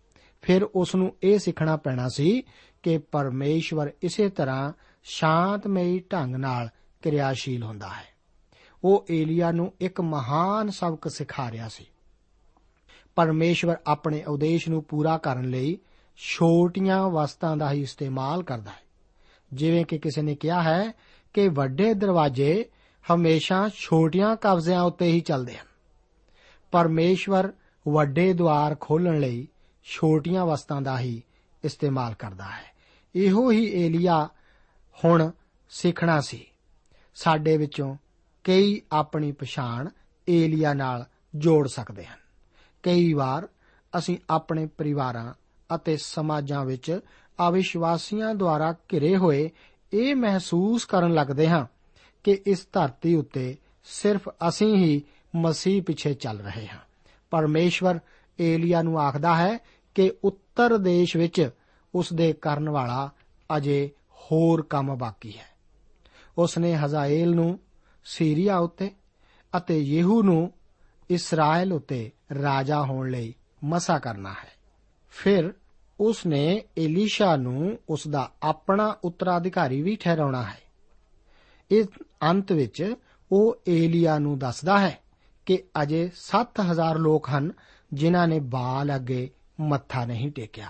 ਫਿਰ 0.45 0.63
ਉਸ 0.63 0.95
ਨੂੰ 0.95 1.15
ਇਹ 1.23 1.39
ਸਿੱਖਣਾ 1.39 1.77
ਪੈਣਾ 1.77 2.09
ਸੀ 2.09 2.43
ਕਿ 2.83 2.97
ਪਰਮੇਸ਼ਵਰ 2.97 3.91
ਇਸੇ 4.01 4.29
ਤਰ੍ਹਾਂ 4.29 4.73
ਸ਼ਾਂਤਮਈ 5.03 5.99
ਢੰਗ 5.99 6.35
ਨਾਲ 6.35 6.69
ਕਿਰਿਆਸ਼ੀਲ 7.01 7.63
ਹੁੰਦਾ 7.63 7.87
ਹੈ। 7.87 8.15
ਉਹ 8.83 9.05
ਏਲੀਆ 9.11 9.51
ਨੂੰ 9.51 9.73
ਇੱਕ 9.79 10.01
ਮਹਾਨ 10.01 10.69
ਸਬਕ 10.69 11.07
ਸਿਖਾ 11.07 11.51
ਰਿਹਾ 11.51 11.67
ਸੀ। 11.67 11.85
ਪਰਮੇਸ਼ਵਰ 13.15 13.75
ਆਪਣੇ 13.87 14.23
ਉਦੇਸ਼ 14.23 14.69
ਨੂੰ 14.69 14.83
ਪੂਰਾ 14.83 15.17
ਕਰਨ 15.17 15.49
ਲਈ 15.49 15.77
ਛੋਟੀਆਂ 16.15 17.09
ਵਸਤਾਂ 17.09 17.57
ਦਾ 17.57 17.71
ਹੀ 17.71 17.81
ਇਸਤੇਮਾਲ 17.81 18.43
ਕਰਦਾ 18.43 18.71
ਹੈ। 18.71 18.85
ਜਿਵੇਂ 19.53 19.85
ਕਿ 19.85 19.97
ਕਿਸੇ 19.97 20.21
ਨੇ 20.21 20.35
ਕਿਹਾ 20.35 20.63
ਹੈ 20.63 20.91
ਕਿ 21.33 21.47
ਵੱਡੇ 21.47 21.93
ਦਰਵਾਜ਼ੇ 21.93 22.65
ਹਮੇਸ਼ਾ 23.13 23.69
ਛੋਟੀਆਂ 23.73 24.35
ਕਬਜ਼ਿਆਂ 24.35 24.81
ਉੱਤੇ 24.81 25.07
ਹੀ 25.07 25.21
ਚੱਲਦੇ 25.21 25.57
ਹਨ। 25.57 25.65
ਪਰਮੇਸ਼ਵਰ 26.71 27.53
ਵੱਡੇ 27.87 28.33
ਦੁਆਰ 28.33 28.75
ਖੋਲਣ 28.79 29.19
ਲਈ 29.19 29.47
ਛੋਟੀਆਂ 29.87 30.45
ਵਸਤਾਂ 30.45 30.81
ਦਾ 30.81 30.99
ਹੀ 30.99 31.23
ਇਸਤੇਮਾਲ 31.63 32.13
ਕਰਦਾ 32.13 32.43
ਹੈ। 32.43 32.75
ਇਹੋ 33.15 33.51
ਹੀ 33.51 33.85
ਏਲੀਆ 33.85 34.29
ਹੁਣ 35.05 35.31
ਸਿੱਖਣਾ 35.69 36.21
ਸੀ। 36.21 36.45
ਸਾਡੇ 37.15 37.57
ਵਿੱਚੋਂ 37.57 37.97
ਕਈ 38.43 38.81
ਆਪਣੀ 38.91 39.31
ਪਛਾਣ 39.31 39.89
ਏਲੀਆ 40.29 40.73
ਨਾਲ 40.73 41.05
ਜੋੜ 41.35 41.67
ਸਕਦੇ 41.67 42.05
ਹਨ। 42.05 42.17
ਕਈ 42.83 43.13
ਵਾਰ 43.13 43.47
ਅਸੀਂ 43.97 44.17
ਆਪਣੇ 44.29 44.65
ਪਰਿਵਾਰਾਂ 44.65 45.33
ਅਤੇ 45.75 45.97
ਸਮਾਜਾਂ 45.97 46.65
ਵਿੱਚ 46.65 46.99
ਅਵਿਸ਼ਵਾਸੀਆਂ 47.47 48.35
ਦੁਆਰਾ 48.35 48.75
ਘਿਰੇ 48.93 49.17
ਹੋਏ 49.17 49.51
ਇਹ 49.93 50.15
ਮਹਿਸੂਸ 50.15 50.85
ਕਰਨ 50.85 51.13
ਲੱਗਦੇ 51.13 51.49
ਹਾਂ 51.49 51.65
ਕਿ 52.23 52.41
ਇਸ 52.47 52.67
ਧਰਤੀ 52.73 53.15
ਉੱਤੇ 53.15 53.57
ਸਿਰਫ 53.83 54.29
ਅਸੀਂ 54.29 54.75
ਹੀ 54.75 55.03
ਮਸੀਹ 55.35 55.83
ਪਿੱਛੇ 55.83 56.13
ਚੱਲ 56.13 56.39
ਰਹੇ 56.39 56.67
ਹਾਂ। 56.67 56.79
ਪਰਮੇਸ਼ਵਰ 57.29 57.99
ਏਲੀਆ 58.39 58.81
ਨੂੰ 58.81 58.99
ਆਖਦਾ 58.99 59.35
ਹੈ 59.35 59.59
ਕਿ 59.95 60.11
ਉੱਤਰ 60.23 60.77
ਦੇਸ਼ 60.77 61.17
ਵਿੱਚ 61.17 61.49
ਉਸ 61.95 62.13
ਦੇ 62.13 62.33
ਕਰਨ 62.33 62.69
ਵਾਲਾ 62.69 63.09
ਅਜੇ 63.57 63.91
ਹੋਰ 64.13 64.61
ਕੰਮ 64.61 64.95
ਬਾਕੀ 64.95 65.37
ਹੈ। 65.37 65.55
ਉਸ 66.37 66.57
ਨੇ 66.57 66.75
ਹਜ਼ਾਏਲ 66.75 67.35
ਨੂੰ 67.35 67.59
ਸੀਰੀਆ 68.05 68.57
ਉੱਤੇ 68.57 68.91
ਅਤੇ 69.57 69.79
ਯੇਹੂ 69.79 70.23
ਨੂੰ 70.23 70.51
ਇਸਰਾਇਲ 71.09 71.73
ਉੱਤੇ 71.73 72.11
ਰਾਜਾ 72.41 72.81
ਹੋਣ 72.81 73.11
ਲਈ 73.11 73.35
ਮਸਾ 73.63 73.99
ਕਰਨਾ 73.99 74.29
ਹੈ। 74.29 74.49
ਫਿਰ 75.09 75.53
ਉਸ 75.99 76.25
ਨੇ 76.25 76.63
ਏਲੀਸ਼ਾ 76.77 77.35
ਨੂੰ 77.35 77.79
ਉਸ 77.89 78.07
ਦਾ 78.07 78.31
ਆਪਣਾ 78.43 78.95
ਉੱਤਰਾਧਿਕਾਰੀ 79.03 79.81
ਵੀ 79.81 79.95
ਠਹਿਰਾਉਣਾ 79.95 80.43
ਹੈ। 80.43 80.59
ਇਸ 81.71 81.87
ਅੰਤ 82.23 82.51
ਵਿੱਚ 82.51 82.95
ਉਹ 83.31 83.61
ਏਲੀਆ 83.69 84.19
ਨੂੰ 84.19 84.39
ਦੱਸਦਾ 84.39 84.79
ਹੈ 84.79 84.99
ਕਿ 85.45 85.63
ਅਜੇ 85.81 86.11
7000 86.15 86.97
ਲੋਕ 86.97 87.29
ਹਨ 87.29 87.51
ਜਿਨ੍ਹਾਂ 87.93 88.27
ਨੇ 88.27 88.39
ਬਾਲ 88.39 88.95
ਅੱਗੇ 88.95 89.29
ਮੱਥਾ 89.61 90.05
ਨਹੀਂ 90.05 90.31
ਟੇਕਿਆ। 90.31 90.69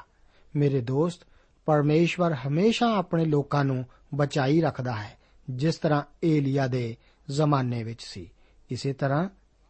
ਮੇਰੇ 0.55 0.81
ਦੋਸਤ, 0.81 1.27
ਪਰਮੇਸ਼ਵਰ 1.65 2.33
ਹਮੇਸ਼ਾ 2.33 2.95
ਆਪਣੇ 2.95 3.25
ਲੋਕਾਂ 3.25 3.65
ਨੂੰ 3.65 3.85
ਬਚਾਈ 4.15 4.61
ਰੱਖਦਾ 4.61 4.95
ਹੈ, 4.95 5.17
ਜਿਸ 5.49 5.75
ਤਰ੍ਹਾਂ 5.75 6.03
ਏਲੀਆ 6.23 6.67
ਦੇ 6.67 6.95
ਜ਼ਮਾਨੇ 7.29 7.83
ਵਿੱਚ 7.83 8.03
ਸੀ। 8.03 8.31
ਇਸੇ 8.69 8.93
ਤਰ੍ਹਾਂ 8.93 9.29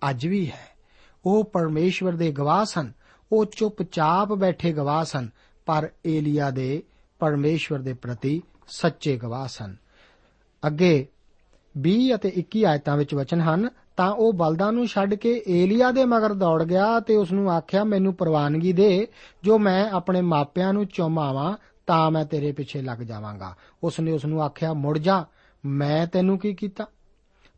ਅੱਜ 0.10 0.28
ਵੀ 0.28 0.52
ਹੈ। 0.52 0.76
ਉਹ 1.26 1.44
ਪਰਮੇਸ਼ਵਰ 1.44 2.12
ਦੇ 2.12 2.32
ਗਵਾਹ 2.32 2.66
ਸਨ। 2.66 2.92
ਉਹ 3.32 3.46
ਚੁੱਪਚਾਪ 3.46 4.34
ਬੈਠੇ 4.34 4.74
ਗਵਾਹ 4.74 5.06
ਸਨ, 5.06 5.30
ਪਰ 5.66 5.90
ਏਲੀਆ 6.08 6.52
ਦੇ 6.52 6.84
ਪਰਮੇਸ਼ਵਰ 7.20 7.80
ਦੇ 7.80 7.94
ਪ੍ਰਤੀ 7.94 8.42
ਸੱਚੇ 8.68 9.18
ਗਵਾਹ 9.18 9.48
ਸਨ। 9.48 9.76
ਅੱਗੇ 10.68 11.08
20 11.78 12.16
ਅਤੇ 12.16 12.32
21 12.36 12.66
ਆਇਤਾਂ 12.66 12.98
ਵਿੱਚ 12.98 13.16
ਵਚਨ 13.16 13.42
ਹਨ 13.42 13.70
ਤਾਂ 13.98 14.12
ਉਹ 14.12 14.34
ਬਲਦਾਂ 14.34 14.74
ਨੂੰ 14.74 14.88
ਛੱਡ 14.88 15.14
ਕੇ 15.14 15.44
ਏਲੀਆ 15.48 15.92
ਦੇ 15.92 16.06
ਮਗਰ 16.06 16.34
ਦੌੜ 16.34 16.64
ਗਿਆ 16.64 17.00
ਤੇ 17.00 17.16
ਉਸ 17.16 17.32
ਨੂੰ 17.32 17.52
ਆਖਿਆ, 17.52 17.84
ਮੈਨੂੰ 17.84 18.14
ਪ੍ਰਵਾਨਗੀ 18.14 18.74
ਦੇ, 18.74 19.08
ਜੋ 19.44 19.58
ਮੈਂ 19.58 19.90
ਆਪਣੇ 19.90 20.22
ਮਾਪਿਆਂ 20.22 20.74
ਨੂੰ 20.74 20.86
ਚੁਮਾਵਾਂ, 20.86 21.58
ਤਾਂ 21.88 22.12
ਮੈਂ 22.12 22.26
ਤੇਰੇ 22.26 22.52
ਪਿੱਛੇ 22.52 22.82
ਲੱਗ 22.82 22.98
ਜਾਵਾਂਗਾ। 22.98 23.56
ਉਸ 23.84 24.00
ਨੇ 24.00 24.12
ਉਸ 24.12 24.26
ਨੂੰ 24.26 24.44
ਆਖਿਆ, 24.44 24.74
ਮੁੜ 24.74 24.98
ਜਾ, 24.98 25.26
ਮੈਂ 25.66 26.08
ਤੈਨੂੰ 26.08 26.40
ਕੀ 26.40 26.54
ਕੀਤਾ? 26.54 26.88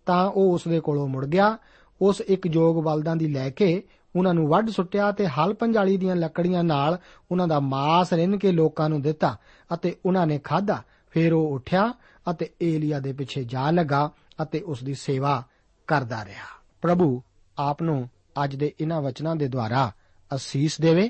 ਤਾਂ 0.06 0.26
ਉਹ 0.26 0.54
ਉਸ 0.54 0.68
ਦੇ 0.68 0.80
ਕੋਲੋਂ 0.80 1.08
ਮੁੜ 1.08 1.26
ਗਿਆ। 1.26 1.58
ਉਸ 2.02 2.22
ਇੱਕ 2.22 2.48
ਜੋਗ 2.48 2.84
ਬਲਦਾਂ 2.84 3.16
ਦੀ 3.16 3.28
ਲੈ 3.28 3.50
ਕੇ 3.50 3.84
ਉਹਨਾਂ 4.16 4.34
ਨੂੰ 4.34 4.48
ਵੱਢ 4.48 4.70
ਸੁੱਟਿਆ 4.70 5.12
ਤੇ 5.12 5.28
ਹਲ 5.28 5.54
ਪੰਜਾਲੀ 5.54 5.98
ਦੀਆਂ 5.98 6.16
ਲੱਕੜੀਆਂ 6.16 6.64
ਨਾਲ 6.64 6.98
ਉਹਨਾਂ 7.32 7.48
ਦਾ 7.48 7.60
ਮਾਸ 7.60 8.14
ਰਿੰਨ 8.14 8.38
ਕੇ 8.38 8.52
ਲੋਕਾਂ 8.52 8.90
ਨੂੰ 8.90 9.02
ਦਿੱਤਾ 9.02 9.38
ਅਤੇ 9.74 9.96
ਉਹਨਾਂ 10.06 10.28
ਨੇ 10.28 10.40
ਖਾਧਾ। 10.40 10.84
ਫਿਰ 11.10 11.34
ਉਹ 11.34 11.48
ਉੱਠਿਆ 11.48 11.94
ਅਤੇ 12.32 12.50
ਏਲੀਆ 12.62 13.00
ਦੇ 13.00 13.14
ਪਿੱਛੇ 13.14 13.44
ਜਾ 13.44 13.72
ਲੱਗਾ 13.72 14.12
ਅਤੇ 14.42 14.60
ਉਸ 14.60 14.84
ਦੀ 14.84 14.94
ਸੇਵਾ 14.94 15.44
ਕਰਦਾ 15.88 16.26
ਰਿਹਾ। 16.26 16.46
ਪ੍ਰਭੂ 16.82 17.22
ਆਪ 17.58 17.82
ਨੂੰ 17.82 18.10
ਅੱਜ 18.44 18.56
ਦੇ 18.56 18.74
ਇਹਨਾਂ 18.80 19.02
ਵਚਨਾਂ 19.02 19.36
ਦੇ 19.36 19.48
ਦੁਆਰਾ 19.48 19.92
ਅਸੀਸ 20.36 20.82
ਦੇਵੇ 20.82 21.10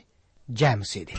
ਜੈ 0.50 0.76
ਮਸੀਹ 0.76 1.06
ਦੀ 1.06 1.14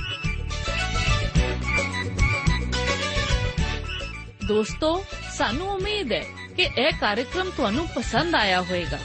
ਦੋਸਤੋ, 4.48 5.04
ਸਾਨੂੰ 5.34 5.68
ਉਮੀਦ 5.68 6.12
ਹੈ 6.12 6.24
ਕਿ 6.56 6.62
ਇਹ 6.62 6.92
ਕਾਰਜਕ੍ਰਮ 7.00 7.50
ਤੁਹਾਨੂੰ 7.56 7.88
ਪਸੰਦ 7.88 8.34
ਆਇਆ 8.34 8.60
ਹੋਵੇਗਾ 8.62 8.98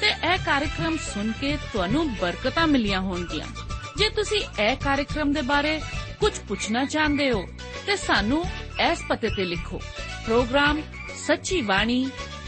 ਤੇ 0.00 0.06
ਇਹ 0.06 0.38
ਕਾਰਜਕ੍ਰਮ 0.38 0.96
ਸੁਣ 0.96 1.32
ਕੇ 1.32 1.56
ਤੁਹਾਨੂੰ 1.72 2.14
ਬਰਕਤਾਂ 2.14 2.66
ਮਿਲੀਆਂ 2.66 3.00
ਹੋਣਗੀਆਂ। 3.00 3.46
ਜੇ 3.98 4.08
ਤੁਸੀਂ 4.08 4.62
ਇਹ 4.62 4.76
ਕਾਰਜਕ੍ਰਮ 4.76 5.32
ਦੇ 5.32 5.42
ਬਾਰੇ 5.42 5.80
ਕੁਝ 6.20 6.38
ਪੁੱਛਣਾ 6.48 6.84
ਚਾਹੁੰਦੇ 6.84 7.30
ਹੋ, 7.32 7.46
ਤੇ 7.86 7.96
ਸਾਨੂੰ 7.96 8.44
ਇਸ 8.92 9.02
ਪਤੇ 9.08 9.28
ਤੇ 9.28 9.44
ਲਿਖੋ। 9.44 9.78
ਪ੍ਰੋਗਰਾਮ 10.24 10.82
ਸੱਚੀ 11.26 11.60
ਬਾਣੀ 11.62 12.08